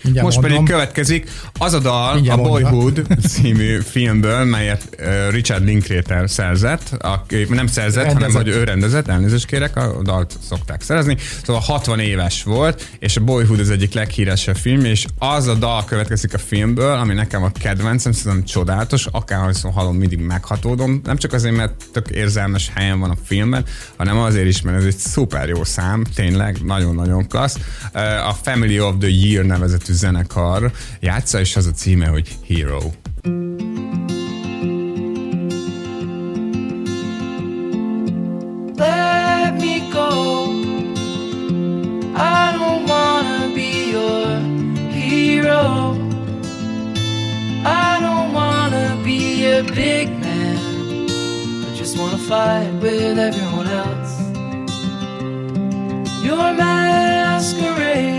Mindjárt 0.03 0.25
Most 0.25 0.41
mondom. 0.41 0.57
pedig 0.57 0.73
következik 0.73 1.29
az 1.57 1.73
a 1.73 1.79
dal 1.79 2.13
Mindjárt 2.13 2.39
a 2.39 2.41
mondja. 2.41 2.69
Boyhood 2.69 3.07
című 3.31 3.79
filmből, 3.79 4.43
melyet 4.43 4.97
Richard 5.29 5.63
Linklater 5.63 6.29
szerzett, 6.29 6.95
aki 6.99 7.45
nem 7.49 7.67
szerzett, 7.67 8.05
hanem 8.05 8.19
Rendezett. 8.19 8.43
hogy 8.43 8.53
ő 8.53 8.63
rendezett, 8.63 9.07
elnézést 9.07 9.45
kérek, 9.45 9.75
a 9.75 10.01
dalt 10.03 10.37
szokták 10.47 10.81
szerezni. 10.81 11.17
Szóval 11.45 11.61
60 11.61 11.99
éves 11.99 12.43
volt, 12.43 12.89
és 12.99 13.17
a 13.17 13.21
Boyhood 13.21 13.59
az 13.59 13.69
egyik 13.69 13.93
leghíresebb 13.93 14.55
film, 14.55 14.85
és 14.85 15.05
az 15.17 15.47
a 15.47 15.53
dal 15.53 15.85
következik 15.85 16.33
a 16.33 16.37
filmből, 16.37 16.93
ami 16.93 17.13
nekem 17.13 17.43
a 17.43 17.51
kedvencem, 17.59 18.11
szerintem 18.11 18.43
csodálatos, 18.43 19.05
akárhol 19.11 19.71
hallom, 19.73 19.95
mindig 19.95 20.19
meghatódom. 20.19 21.01
Nem 21.03 21.17
csak 21.17 21.33
azért, 21.33 21.55
mert 21.55 21.73
tök 21.93 22.09
érzelmes 22.09 22.71
helyen 22.75 22.99
van 22.99 23.09
a 23.09 23.15
filmben, 23.23 23.65
hanem 23.97 24.17
azért 24.17 24.47
is, 24.47 24.61
mert 24.61 24.77
ez 24.77 24.83
egy 24.83 24.97
szuper 24.97 25.47
jó 25.49 25.63
szám, 25.63 26.03
tényleg 26.15 26.57
nagyon-nagyon 26.63 27.27
klassz. 27.27 27.57
A 28.27 28.33
Family 28.41 28.79
of 28.79 28.95
the 28.99 29.09
Year 29.09 29.45
nevezetű 29.45 29.92
nevezetű 29.93 29.95
zenekar 29.95 30.71
játsza, 30.99 31.39
és 31.39 31.55
az 31.55 31.65
a 31.65 31.71
címe, 31.71 32.07
hogy 32.07 32.37
Hero. 32.47 32.79
Me. 38.77 39.11
I 42.15 42.51
don't 42.57 42.87
wanna 42.87 43.53
be 43.55 43.89
your 43.91 44.39
hero. 44.91 45.95
I 47.65 47.99
don't 48.05 48.33
wanna 48.33 48.95
be 49.03 49.45
a 49.57 49.63
big 49.63 50.07
man. 50.19 50.57
I 51.67 51.75
just 51.77 51.97
wanna 51.97 52.17
fight 52.17 52.71
with 52.81 53.17
everyone 53.17 53.67
else. 53.67 54.13
Your 56.23 56.53
masquerade. 56.53 58.12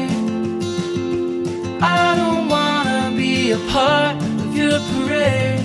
I 1.86 2.14
don't 2.16 2.48
wanna 2.48 3.12
be 3.14 3.50
a 3.50 3.58
part 3.74 4.16
of 4.16 4.56
your 4.56 4.78
parade. 4.90 5.60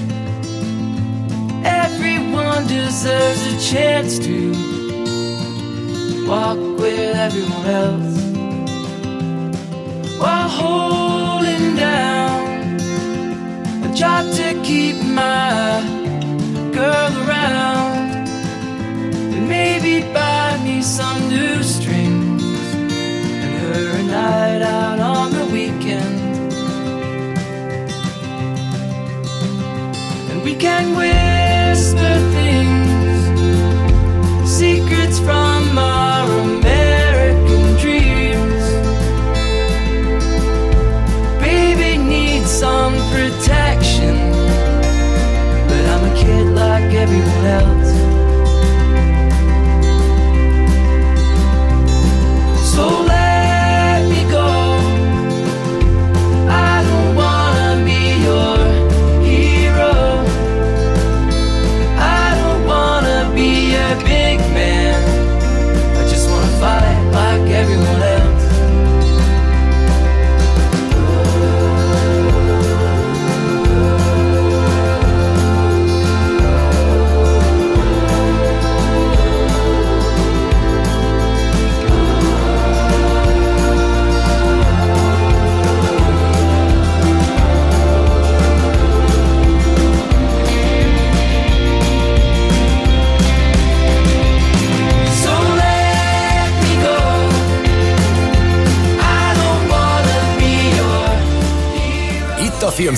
Everyone 1.64 2.68
deserves 2.68 3.42
a 3.54 3.58
chance 3.72 4.20
to 4.28 4.38
walk 6.28 6.60
with 6.78 7.16
everyone 7.16 7.68
else 7.84 8.16
while 10.22 10.50
holding 10.50 11.76
down 11.78 12.40
a 13.88 13.94
job 13.96 14.24
to 14.40 14.48
keep 14.62 14.98
my 15.02 15.82
girl 16.74 17.12
around 17.24 18.28
and 19.36 19.48
maybe 19.48 20.02
buy 20.14 20.60
me 20.66 20.82
some 20.82 21.30
new 21.30 21.64
strings 21.64 22.44
and 23.44 23.54
her 23.64 24.00
a 24.02 24.04
night 24.04 24.62
out 24.62 25.00
on 25.00 25.32
the 25.32 25.46
weekend 25.46 25.79
can 30.60 30.94
whisper 30.94 32.16
things 32.36 33.24
secrets 34.46 35.18
from 35.18 35.78
our 35.78 36.28
American 36.42 37.78
dreams. 37.78 38.66
Baby 41.40 41.98
needs 41.98 42.52
some 42.52 42.94
protection 43.14 44.16
but 45.70 45.84
I'm 45.94 46.04
a 46.12 46.16
kid 46.18 46.48
like 46.48 46.94
everyone 46.94 47.46
else 47.46 47.79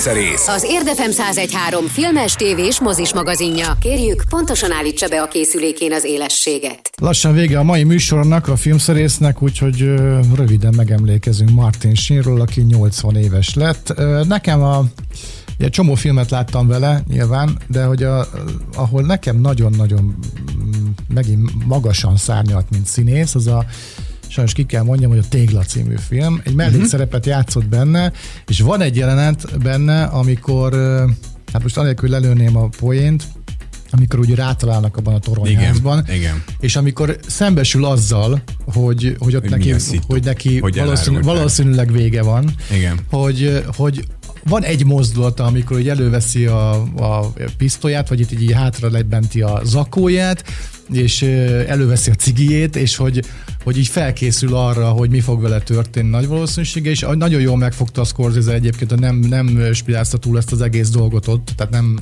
Filmszerész. 0.01 0.47
Az 0.47 0.63
Érdefem 0.63 1.09
1013 1.09 1.85
filmes, 1.85 2.33
tévés, 2.33 2.79
mozis 2.79 3.13
magazinja. 3.13 3.77
Kérjük, 3.79 4.23
pontosan 4.29 4.71
állítsa 4.71 5.07
be 5.07 5.21
a 5.21 5.27
készülékén 5.27 5.93
az 5.93 6.03
élességet. 6.03 6.89
Lassan 7.01 7.33
vége 7.33 7.59
a 7.59 7.63
mai 7.63 7.83
műsornak, 7.83 8.47
a 8.47 8.55
filmszerésznek, 8.55 9.41
úgyhogy 9.41 9.81
ö, 9.81 10.19
röviden 10.35 10.73
megemlékezünk 10.77 11.49
Martin 11.49 11.95
Sheenról, 11.95 12.41
aki 12.41 12.61
80 12.61 13.15
éves 13.15 13.53
lett. 13.53 13.93
Ö, 13.95 14.21
Nekem 14.27 14.63
a 14.63 14.83
Ugye 15.59 15.69
csomó 15.69 15.93
filmet 15.93 16.29
láttam 16.29 16.67
vele, 16.67 17.03
nyilván, 17.07 17.57
de 17.67 17.83
hogy 17.83 18.03
a, 18.03 18.27
ahol 18.75 19.01
nekem 19.01 19.41
nagyon-nagyon 19.41 20.03
mm, 20.03 20.87
megint 21.13 21.65
magasan 21.65 22.17
szárnyalt, 22.17 22.65
mint 22.69 22.85
színész, 22.85 23.35
az 23.35 23.47
a 23.47 23.65
sajnos 24.32 24.53
ki 24.53 24.65
kell 24.65 24.84
mondjam, 24.84 25.09
hogy 25.09 25.19
a 25.19 25.27
Tégla 25.29 25.63
című 25.63 25.95
film. 26.07 26.41
Egy 26.43 26.53
mellékszerepet 26.53 27.25
játszott 27.25 27.65
benne, 27.65 28.11
és 28.47 28.59
van 28.59 28.82
egy 28.82 28.95
jelenet 28.95 29.59
benne, 29.59 30.03
amikor, 30.03 30.73
hát 31.53 31.63
most 31.63 31.77
anélkül 31.77 32.09
lelőném 32.09 32.57
a 32.57 32.69
poént, 32.79 33.23
amikor 33.89 34.19
úgy 34.19 34.36
rátalálnak 34.36 34.97
abban 34.97 35.13
a 35.13 35.19
toronyházban, 35.19 36.03
Igen, 36.03 36.15
igen. 36.15 36.43
és 36.59 36.75
amikor 36.75 37.17
szembesül 37.27 37.86
azzal, 37.86 38.41
hogy, 38.65 39.15
hogy 39.19 39.36
ott 39.36 39.41
Hogy 39.41 39.51
neki, 39.51 39.75
hogy 40.07 40.23
neki 40.23 40.59
hogy 40.59 40.75
valószínű, 40.75 41.19
valószínűleg 41.19 41.91
vége 41.91 42.21
van, 42.21 42.53
Igen. 42.75 42.99
hogy, 43.09 43.63
hogy 43.75 44.05
van 44.43 44.63
egy 44.63 44.86
mozdulata, 44.86 45.43
amikor 45.43 45.77
hogy 45.77 45.89
előveszi 45.89 46.45
a, 46.45 46.71
a 46.82 47.34
pisztolyát, 47.57 48.09
vagy 48.09 48.19
itt 48.19 48.32
így 48.32 48.51
hátra 48.51 48.89
lebenti 48.89 49.41
a 49.41 49.61
zakóját, 49.63 50.43
és 50.91 51.21
előveszi 51.67 52.09
a 52.11 52.13
cigijét, 52.13 52.75
és 52.75 52.95
hogy, 52.95 53.23
hogy 53.63 53.77
így 53.77 53.87
felkészül 53.87 54.55
arra, 54.55 54.89
hogy 54.89 55.09
mi 55.09 55.19
fog 55.19 55.41
vele 55.41 55.59
történni 55.59 56.09
nagy 56.09 56.27
valószínűsége, 56.27 56.89
és 56.89 57.05
nagyon 57.13 57.41
jól 57.41 57.57
megfogta 57.57 58.01
a 58.01 58.05
Scorsese 58.05 58.53
egyébként, 58.53 58.89
hogy 58.89 58.99
nem, 58.99 59.15
nem 59.15 59.73
spirázta 59.73 60.17
túl 60.17 60.37
ezt 60.37 60.51
az 60.51 60.61
egész 60.61 60.89
dolgot 60.89 61.27
ott, 61.27 61.51
tehát 61.55 61.71
nem, 61.71 61.99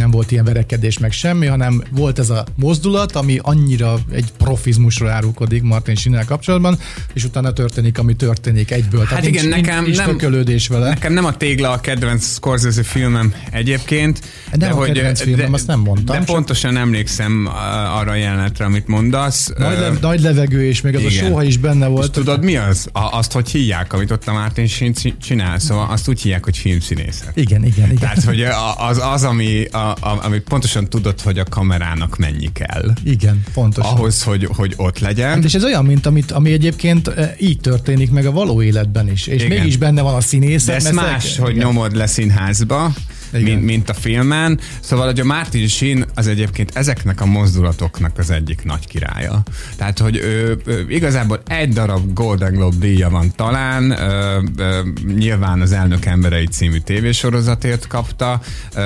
nem 0.00 0.10
volt 0.10 0.30
ilyen 0.30 0.44
verekedés 0.44 0.98
meg 0.98 1.12
semmi, 1.12 1.46
hanem 1.46 1.82
volt 1.90 2.18
ez 2.18 2.30
a 2.30 2.44
mozdulat, 2.54 3.12
ami 3.12 3.38
annyira 3.42 3.98
egy 4.12 4.32
profizmusra 4.38 5.10
árulkodik 5.10 5.62
Martin 5.62 5.94
Sinel 5.94 6.24
kapcsolatban, 6.24 6.78
és 7.12 7.24
utána 7.24 7.52
történik, 7.52 7.98
ami 7.98 8.14
történik 8.14 8.70
egyből. 8.70 9.04
Hát 9.04 9.26
igen, 9.26 9.44
nincs, 9.44 9.56
nekem 9.56 9.84
nincs 9.84 9.96
nem- 9.96 10.06
tökölődés 10.06 10.68
vele. 10.68 10.88
Nekem 10.88 11.12
nem 11.12 11.24
a 11.24 11.36
tégla 11.36 11.70
a 11.70 11.80
kedvenc 11.80 12.32
Scorsese 12.32 12.82
filmem 12.82 13.34
egyébként. 13.50 14.20
Nem 14.52 14.78
a 14.78 14.82
kedvenc 14.82 15.20
filmem, 15.20 15.52
azt 15.52 15.66
nem 15.66 15.80
mondtam, 15.80 16.18
De 16.18 16.24
pontosan 16.24 16.76
emlékszem 16.76 17.48
arra 17.94 18.10
a 18.10 18.14
jelenetre, 18.30 18.64
amit 18.64 18.86
mondasz. 18.86 19.52
Nagy, 19.58 19.78
le, 19.78 19.92
nagy 20.00 20.20
levegő, 20.20 20.64
és 20.64 20.80
még 20.80 20.94
az 20.94 21.00
igen. 21.00 21.24
a 21.24 21.26
sóha 21.26 21.42
is 21.42 21.56
benne 21.56 21.86
és 21.86 21.92
volt. 21.92 22.12
tudod 22.12 22.44
mi 22.44 22.56
az? 22.56 22.88
A, 22.92 23.16
azt 23.16 23.32
hogy 23.32 23.50
hívják, 23.50 23.92
amit 23.92 24.10
ott 24.10 24.26
a 24.26 24.50
ci- 24.54 25.14
csinál? 25.22 25.58
Szóval 25.58 25.88
azt 25.90 26.08
úgy 26.08 26.20
hívják, 26.20 26.44
hogy 26.44 26.56
filmszínészet. 26.56 27.36
Igen, 27.36 27.64
igen, 27.64 27.84
igen. 27.84 27.98
Tehát, 27.98 28.24
hogy 28.24 28.42
az, 28.76 29.00
az 29.02 29.24
ami, 29.24 29.64
a, 29.64 29.78
a, 29.78 30.18
amit 30.22 30.42
pontosan 30.42 30.88
tudod, 30.88 31.20
hogy 31.20 31.38
a 31.38 31.44
kamerának 31.44 32.16
mennyi 32.16 32.52
kell. 32.52 32.92
Igen, 33.04 33.44
pontosan. 33.52 33.92
Ahhoz, 33.92 34.22
hogy, 34.22 34.48
hogy 34.56 34.74
ott 34.76 34.98
legyen. 34.98 35.28
Hát 35.28 35.44
és 35.44 35.54
ez 35.54 35.64
olyan, 35.64 35.84
mint 35.84 36.06
amit, 36.06 36.30
ami 36.30 36.52
egyébként 36.52 37.08
eh, 37.08 37.30
így 37.38 37.60
történik 37.60 38.10
meg 38.10 38.26
a 38.26 38.30
való 38.30 38.62
életben 38.62 39.10
is. 39.10 39.26
És 39.26 39.42
Igen. 39.42 39.58
mégis 39.58 39.76
benne 39.76 40.02
van 40.02 40.14
a 40.14 40.20
színész. 40.20 40.64
De 40.64 40.74
ez 40.74 40.90
más, 40.90 41.36
hogy 41.38 41.56
nyomod 41.56 41.96
le 41.96 42.06
színházba, 42.06 42.92
Mint, 43.32 43.64
mint 43.64 43.88
a 43.88 43.94
filmen. 43.94 44.60
Szóval, 44.80 45.06
hogy 45.06 45.20
a 45.20 45.24
Martin 45.24 45.68
Sheen 45.68 46.06
az 46.14 46.26
egyébként 46.26 46.76
ezeknek 46.76 47.20
a 47.20 47.26
mozdulatoknak 47.26 48.18
az 48.18 48.30
egyik 48.30 48.64
nagy 48.64 48.86
királya. 48.86 49.42
Tehát, 49.76 49.98
hogy 49.98 50.16
ő, 50.16 50.60
ő 50.64 50.86
igazából 50.88 51.42
egy 51.46 51.72
darab 51.72 52.12
Golden 52.14 52.52
Globe 52.52 52.76
díja 52.78 53.10
van 53.10 53.32
talán, 53.36 53.90
ö, 53.90 54.38
ö, 54.56 54.80
nyilván 55.16 55.60
az 55.60 55.72
Elnök 55.72 56.04
Emberei 56.04 56.46
című 56.46 56.78
tévésorozatért 56.78 57.86
kapta, 57.86 58.40
ö, 58.74 58.80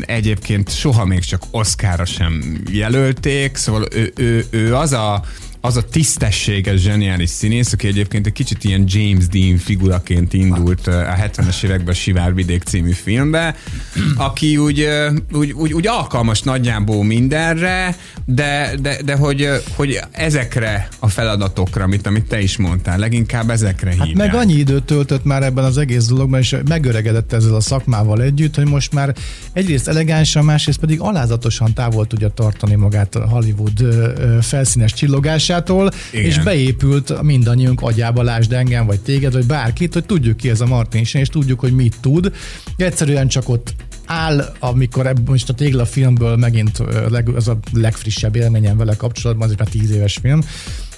egyébként 0.00 0.70
soha 0.70 1.04
még 1.04 1.20
csak 1.20 1.42
Oscarra 1.50 2.04
sem 2.04 2.60
jelölték, 2.70 3.56
szóval 3.56 3.86
ő, 3.92 4.12
ő, 4.16 4.44
ő 4.50 4.74
az 4.74 4.92
a 4.92 5.22
az 5.60 5.76
a 5.76 5.82
tisztességes, 5.82 6.80
zseniális 6.80 7.30
színész, 7.30 7.72
aki 7.72 7.86
egyébként 7.86 8.26
egy 8.26 8.32
kicsit 8.32 8.64
ilyen 8.64 8.84
James 8.86 9.26
Dean 9.26 9.56
figuraként 9.56 10.32
indult 10.32 10.86
a 10.86 10.92
70-es 10.92 11.62
években 11.64 11.88
a 11.88 11.92
Sivárvidék 11.96 12.62
című 12.62 12.90
filmbe, 12.90 13.56
aki 14.16 14.56
úgy, 14.56 14.86
úgy, 15.32 15.52
úgy, 15.52 15.72
úgy 15.72 15.86
alkalmas 15.86 16.42
nagyjából 16.42 17.04
mindenre, 17.04 17.96
de, 18.24 18.74
de, 18.80 19.02
de 19.04 19.14
hogy, 19.16 19.48
hogy 19.74 20.00
ezekre 20.10 20.88
a 20.98 21.08
feladatokra, 21.08 21.84
amit, 21.84 22.06
amit 22.06 22.24
te 22.24 22.40
is 22.40 22.56
mondtál, 22.56 22.98
leginkább 22.98 23.50
ezekre 23.50 23.90
Hát 23.90 24.06
hívják. 24.06 24.30
meg 24.32 24.40
annyi 24.40 24.54
időt 24.54 24.84
töltött 24.84 25.24
már 25.24 25.42
ebben 25.42 25.64
az 25.64 25.78
egész 25.78 26.06
dologban, 26.06 26.40
és 26.40 26.56
megöregedett 26.68 27.32
ezzel 27.32 27.54
a 27.54 27.60
szakmával 27.60 28.22
együtt, 28.22 28.54
hogy 28.54 28.66
most 28.66 28.92
már 28.92 29.14
egyrészt 29.52 29.88
elegánsan, 29.88 30.44
másrészt 30.44 30.78
pedig 30.78 31.00
alázatosan 31.00 31.74
távol 31.74 32.06
tudja 32.06 32.28
tartani 32.28 32.74
magát 32.74 33.14
a 33.14 33.28
Hollywood 33.28 33.80
ö, 33.80 34.10
ö, 34.16 34.38
csillogásától, 35.50 35.90
Igen. 36.12 36.24
és 36.24 36.38
beépült 36.38 37.22
mindannyiunk 37.22 37.80
agyába, 37.82 38.22
lásd 38.22 38.52
engem, 38.52 38.86
vagy 38.86 39.00
téged, 39.00 39.32
vagy 39.32 39.46
bárkit, 39.46 39.92
hogy 39.92 40.04
tudjuk 40.04 40.36
ki 40.36 40.50
ez 40.50 40.60
a 40.60 40.66
Martin 40.66 41.06
és 41.12 41.28
tudjuk, 41.28 41.60
hogy 41.60 41.72
mit 41.72 41.96
tud. 42.00 42.32
Egyszerűen 42.76 43.28
csak 43.28 43.48
ott 43.48 43.74
áll, 44.06 44.54
amikor 44.58 45.06
ebből 45.06 45.24
most 45.26 45.48
a 45.48 45.52
Tégla 45.52 45.84
filmből 45.84 46.36
megint 46.36 46.82
leg, 47.08 47.28
az 47.28 47.48
a 47.48 47.58
legfrissebb 47.72 48.36
élményem 48.36 48.76
vele 48.76 48.94
kapcsolatban, 48.94 49.46
az 49.46 49.52
egy 49.52 49.58
már 49.58 49.68
tíz 49.68 49.90
éves 49.90 50.18
film, 50.22 50.40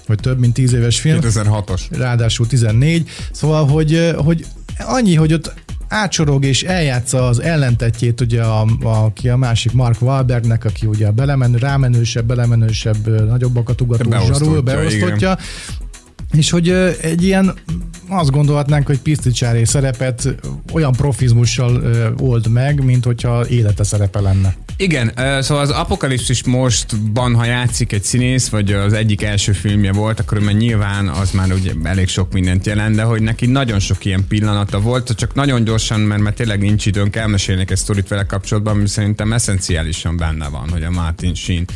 vagy 0.06 0.18
több, 0.20 0.38
mint 0.38 0.54
tíz 0.54 0.72
éves 0.72 1.00
film 1.00 1.18
2006-os. 1.22 1.80
ráadásul 1.90 2.46
14, 2.46 3.08
szóval, 3.32 3.66
hogy, 3.66 4.14
hogy 4.16 4.46
annyi, 4.78 5.14
hogy 5.14 5.32
ott 5.32 5.52
átsorog 5.92 6.44
és 6.44 6.62
eljátsza 6.62 7.26
az 7.26 7.40
ellentetjét, 7.40 8.20
ugye 8.20 8.42
a, 8.42 8.66
a, 8.82 9.04
aki 9.04 9.28
a 9.28 9.36
másik 9.36 9.72
Mark 9.72 10.02
Wahlbergnek, 10.02 10.64
aki 10.64 10.86
ugye 10.86 11.10
belemenő, 11.10 11.56
rámenősebb, 11.56 12.26
belemenősebb, 12.26 13.26
nagyobbakat 13.28 13.80
ugató 13.80 14.10
zsarul, 14.10 14.60
beosztotja, 14.60 15.38
és 16.32 16.50
hogy 16.50 16.68
egy 17.00 17.22
ilyen, 17.22 17.54
azt 18.08 18.30
gondolhatnánk, 18.30 18.86
hogy 18.86 18.98
piszticsári 18.98 19.64
szerepet 19.64 20.34
olyan 20.72 20.92
profizmussal 20.92 21.82
old 22.20 22.48
meg, 22.48 22.84
mint 22.84 23.04
hogyha 23.04 23.48
élete 23.48 23.84
szerepe 23.84 24.20
lenne. 24.20 24.54
Igen, 24.76 25.12
szóval 25.40 25.62
az 25.62 25.70
Apokalipszis 25.70 26.44
mostban, 26.44 27.34
ha 27.34 27.44
játszik 27.44 27.92
egy 27.92 28.02
színész, 28.02 28.48
vagy 28.48 28.72
az 28.72 28.92
egyik 28.92 29.22
első 29.22 29.52
filmje 29.52 29.92
volt, 29.92 30.20
akkor 30.20 30.38
mert 30.38 30.58
nyilván 30.58 31.08
az 31.08 31.30
már 31.30 31.52
ugye 31.52 31.72
elég 31.82 32.08
sok 32.08 32.32
mindent 32.32 32.66
jelent, 32.66 32.96
de 32.96 33.02
hogy 33.02 33.22
neki 33.22 33.46
nagyon 33.46 33.78
sok 33.78 34.04
ilyen 34.04 34.26
pillanata 34.28 34.80
volt, 34.80 35.14
csak 35.16 35.34
nagyon 35.34 35.64
gyorsan, 35.64 36.00
mert, 36.00 36.22
mert 36.22 36.36
tényleg 36.36 36.60
nincs 36.60 36.86
időnk, 36.86 37.16
elmesélnék 37.16 37.70
egy 37.70 37.76
sztorit 37.76 38.08
vele 38.08 38.26
kapcsolatban, 38.26 38.74
ami 38.74 38.88
szerintem 38.88 39.32
eszenciálisan 39.32 40.16
benne 40.16 40.48
van, 40.48 40.68
hogy 40.70 40.82
a 40.82 40.90
Martin 40.90 41.34
Sheen 41.34 41.66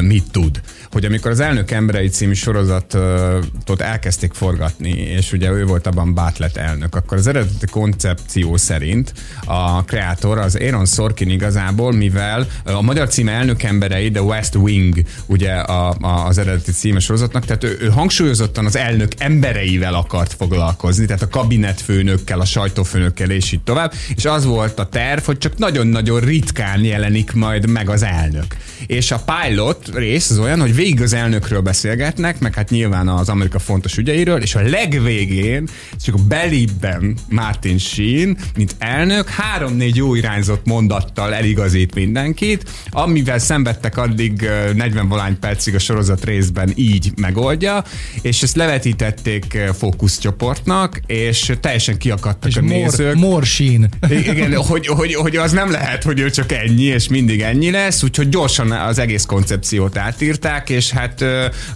mit 0.00 0.30
tud. 0.30 0.60
Hogy 0.92 1.04
amikor 1.04 1.30
az 1.30 1.40
Elnök 1.40 1.70
Emberei 1.70 2.08
című 2.08 2.32
sorozatot 2.32 3.80
elkezdték 3.80 4.32
forgatni, 4.32 4.90
és 4.90 5.32
ugye 5.32 5.50
ő 5.50 5.64
volt 5.64 5.86
abban 5.86 6.14
Bátlet 6.14 6.56
elnök, 6.56 6.94
akkor 6.94 7.18
az 7.18 7.26
eredeti 7.26 7.66
koncepció 7.66 8.56
szerint 8.56 9.12
a 9.44 9.84
kreátor, 9.84 10.38
az 10.38 10.56
Aaron 10.56 10.86
Sorkin 10.86 11.30
igazából, 11.30 11.92
mivel 11.92 12.46
a 12.64 12.82
magyar 12.82 13.08
címe 13.08 13.32
Elnök 13.32 13.62
Emberei, 13.62 14.10
The 14.10 14.22
West 14.22 14.54
Wing, 14.54 14.98
ugye 15.26 15.52
a, 15.52 15.96
a, 16.00 16.26
az 16.26 16.38
eredeti 16.38 16.72
címe 16.72 16.98
sorozatnak, 16.98 17.44
tehát 17.44 17.64
ő, 17.64 17.76
ő 17.80 17.88
hangsúlyozottan 17.88 18.66
az 18.66 18.76
elnök 18.76 19.12
embereivel 19.18 19.94
akart 19.94 20.32
foglalkozni, 20.32 21.06
tehát 21.06 21.22
a 21.22 21.28
kabinetfőnökkel, 21.28 22.40
a 22.40 22.44
sajtófőnökkel, 22.44 23.30
és 23.30 23.52
így 23.52 23.62
tovább, 23.62 23.92
és 24.16 24.24
az 24.24 24.44
volt 24.44 24.78
a 24.78 24.88
terv, 24.88 25.24
hogy 25.24 25.38
csak 25.38 25.58
nagyon-nagyon 25.58 26.20
ritkán 26.20 26.84
jelenik 26.84 27.32
majd 27.32 27.68
meg 27.68 27.88
az 27.88 28.02
elnök. 28.02 28.56
És 28.86 29.10
a 29.10 29.24
pilot 29.24 29.90
rész 29.94 30.30
az 30.30 30.38
olyan, 30.38 30.60
hogy 30.60 30.74
végig 30.76 31.02
az 31.02 31.12
elnökről 31.12 31.60
beszélgetnek, 31.60 32.38
meg 32.38 32.54
hát 32.54 32.70
nyilván 32.70 33.08
az 33.08 33.28
Amerika 33.28 33.58
fontos 33.58 33.96
ügyeiről, 33.96 34.42
és 34.42 34.54
a 34.54 34.60
legvégén 34.60 35.68
csak 36.04 36.14
a 36.14 36.18
belibben 36.28 37.16
Martin 37.28 37.78
Sheen, 37.78 38.36
mint 38.56 38.74
elnök, 38.78 39.28
három-négy 39.28 39.96
jó 39.96 40.14
irányzott 40.14 40.66
mondattal 40.66 41.34
eligazít 41.34 41.94
mindenkit, 41.94 42.70
amivel 42.90 43.38
szenvedtek 43.38 43.96
addig 43.96 44.48
40 44.74 45.08
valány 45.08 45.38
percig 45.38 45.74
a 45.74 45.78
sorozat 45.78 46.24
részben 46.24 46.72
így 46.74 47.12
megoldja, 47.16 47.84
és 48.22 48.42
ezt 48.42 48.56
levetítették 48.56 49.58
fókuszcsoportnak, 49.78 51.00
és 51.06 51.52
teljesen 51.60 51.98
kiakadtak 51.98 52.50
és 52.50 52.56
a 52.56 52.62
more, 52.62 52.74
nézők. 52.76 53.14
Morsin. 53.14 53.88
Igen, 54.08 54.56
hogy, 54.70 54.86
hogy, 54.86 55.14
hogy 55.14 55.36
az 55.36 55.52
nem 55.52 55.70
lehet, 55.70 56.02
hogy 56.02 56.20
ő 56.20 56.30
csak 56.30 56.52
ennyi, 56.52 56.82
és 56.84 57.08
mindig 57.08 57.40
ennyi 57.40 57.70
lesz, 57.70 58.02
úgyhogy 58.02 58.28
gyorsan 58.28 58.72
az 58.72 58.98
egész 58.98 59.24
koncepciót 59.24 59.96
átírták, 59.96 60.65
és 60.70 60.90
hát 60.90 61.24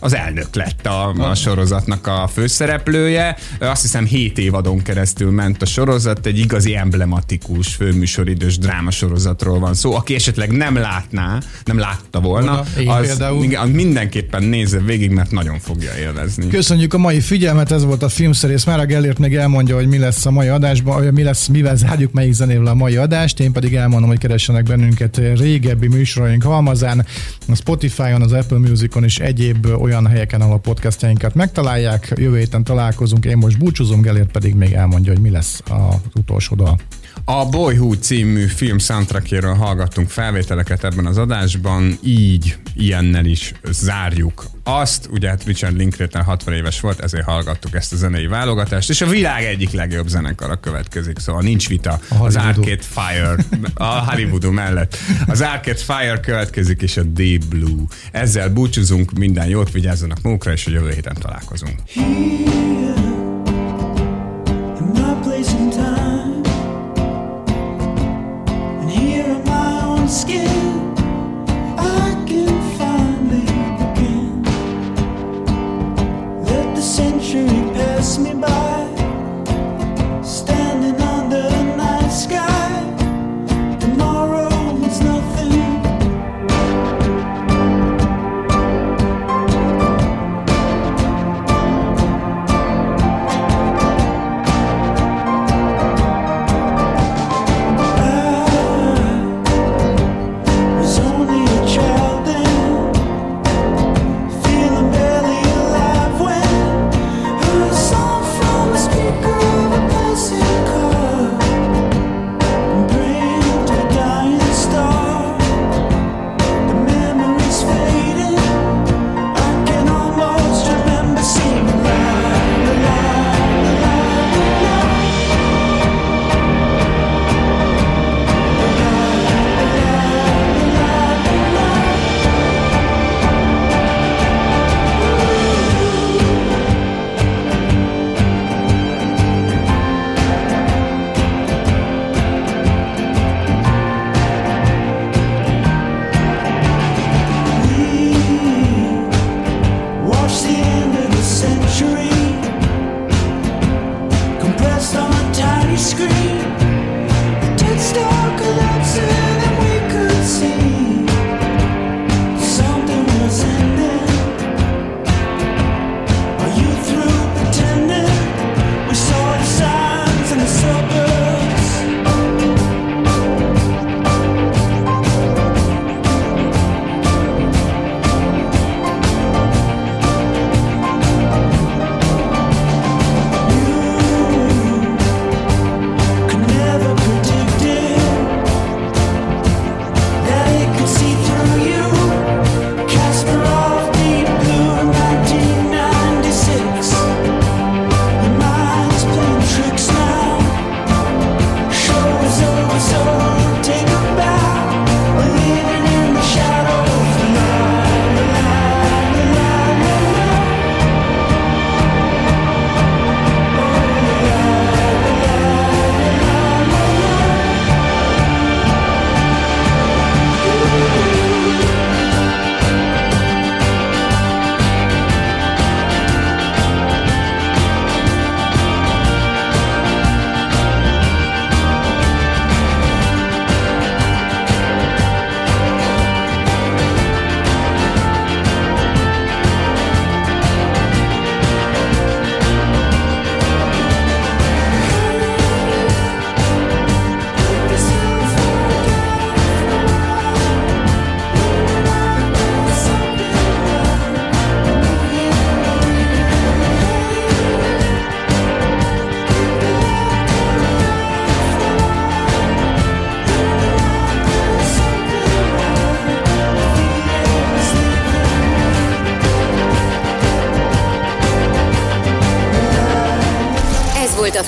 az 0.00 0.14
elnök 0.14 0.54
lett 0.54 0.86
a, 0.86 1.08
a 1.08 1.34
sorozatnak 1.34 2.06
a 2.06 2.28
főszereplője. 2.32 3.36
Azt 3.60 3.82
hiszem 3.82 4.04
7 4.04 4.38
évadon 4.38 4.82
keresztül 4.82 5.30
ment 5.30 5.62
a 5.62 5.66
sorozat, 5.66 6.26
egy 6.26 6.38
igazi 6.38 6.74
emblematikus 6.74 7.74
főműsoridős 7.74 8.58
drámasorozatról 8.58 9.58
van 9.58 9.74
szó. 9.74 9.94
Aki 9.94 10.14
esetleg 10.14 10.50
nem 10.50 10.76
látná, 10.76 11.38
nem 11.64 11.78
látta 11.78 12.20
volna, 12.20 12.64
az, 12.86 13.20
az 13.54 13.68
mindenképpen 13.72 14.42
nézze 14.42 14.78
végig, 14.78 15.10
mert 15.10 15.30
nagyon 15.30 15.58
fogja 15.58 15.90
élvezni. 15.98 16.48
Köszönjük 16.48 16.94
a 16.94 16.98
mai 16.98 17.20
figyelmet, 17.20 17.72
ez 17.72 17.84
volt 17.84 18.02
a 18.02 18.08
filmszerész. 18.08 18.64
Már 18.64 18.80
a 18.80 18.86
Gellért 18.86 19.18
még 19.18 19.34
elmondja, 19.34 19.74
hogy 19.74 19.86
mi 19.86 19.98
lesz 19.98 20.26
a 20.26 20.30
mai 20.30 20.48
adásban, 20.48 21.04
mi 21.04 21.22
lesz, 21.22 21.46
mivel 21.46 21.76
zárjuk, 21.76 22.12
melyik 22.12 22.32
zenével 22.32 22.66
a 22.66 22.74
mai 22.74 22.96
adást. 22.96 23.40
Én 23.40 23.52
pedig 23.52 23.74
elmondom, 23.74 24.08
hogy 24.08 24.18
keressenek 24.18 24.62
bennünket 24.62 25.20
régebbi 25.36 25.88
műsoraink 25.88 26.42
halmazán. 26.42 27.06
A 27.48 27.54
Spotify-on, 27.54 28.22
az 28.22 28.32
Apple 28.32 28.58
Music-on 28.80 29.04
és 29.04 29.18
egyéb 29.18 29.66
olyan 29.66 30.06
helyeken, 30.06 30.40
ahol 30.40 30.54
a 30.54 30.58
podcastjainkat 30.58 31.34
megtalálják. 31.34 32.12
Jövő 32.16 32.38
héten 32.38 32.64
találkozunk, 32.64 33.24
én 33.24 33.36
most 33.36 33.58
búcsúzom, 33.58 34.00
Gelért 34.00 34.30
pedig 34.30 34.54
még 34.54 34.72
elmondja, 34.72 35.12
hogy 35.12 35.20
mi 35.20 35.30
lesz 35.30 35.62
az 35.68 35.94
utolsó 36.14 36.54
dal. 36.54 36.78
A 37.24 37.48
Boyhood 37.48 38.02
című 38.02 38.46
film 38.46 38.78
soundtrackjéről 38.78 39.54
hallgattunk 39.54 40.08
felvételeket 40.08 40.84
ebben 40.84 41.06
az 41.06 41.18
adásban, 41.18 41.98
így 42.04 42.56
ilyennel 42.74 43.24
is 43.24 43.52
zárjuk 43.70 44.49
azt. 44.64 45.08
Ugye 45.10 45.28
hát 45.28 45.44
Richard 45.44 45.76
Linklater 45.76 46.22
60 46.22 46.54
éves 46.54 46.80
volt, 46.80 47.00
ezért 47.00 47.24
hallgattuk 47.24 47.74
ezt 47.74 47.92
a 47.92 47.96
zenei 47.96 48.26
válogatást, 48.26 48.90
és 48.90 49.00
a 49.00 49.06
világ 49.06 49.44
egyik 49.44 49.70
legjobb 49.70 50.06
zenekara 50.06 50.56
következik, 50.56 51.18
szóval 51.18 51.42
nincs 51.42 51.68
vita. 51.68 52.00
A 52.08 52.24
az 52.24 52.36
Arcade 52.36 52.82
Fire, 52.82 53.34
a 53.74 54.10
Hollywood 54.10 54.50
mellett. 54.50 54.96
Az 55.26 55.40
Arcade 55.40 55.74
Fire 55.74 56.20
következik, 56.20 56.82
és 56.82 56.96
a 56.96 57.02
Deep 57.02 57.44
Blue. 57.44 57.84
Ezzel 58.12 58.48
búcsúzunk, 58.48 59.12
minden 59.12 59.46
jót, 59.46 59.70
vigyázzanak 59.70 60.22
magukra, 60.22 60.52
és 60.52 60.66
a 60.66 60.70
jövő 60.70 60.90
héten 60.90 61.14
találkozunk. 61.20 61.80
Here, 61.94 63.19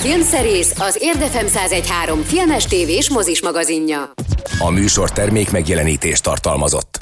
Filmszerész, 0.03 0.73
az 0.79 0.97
Érdefem 1.01 1.45
1013 1.45 2.21
filmes 2.21 2.65
tévés 2.65 3.09
mozis 3.09 3.41
magazinja. 3.41 4.11
A 4.59 4.69
műsor 4.69 5.11
termék 5.11 5.51
megjelenítést 5.51 6.23
tartalmazott. 6.23 6.92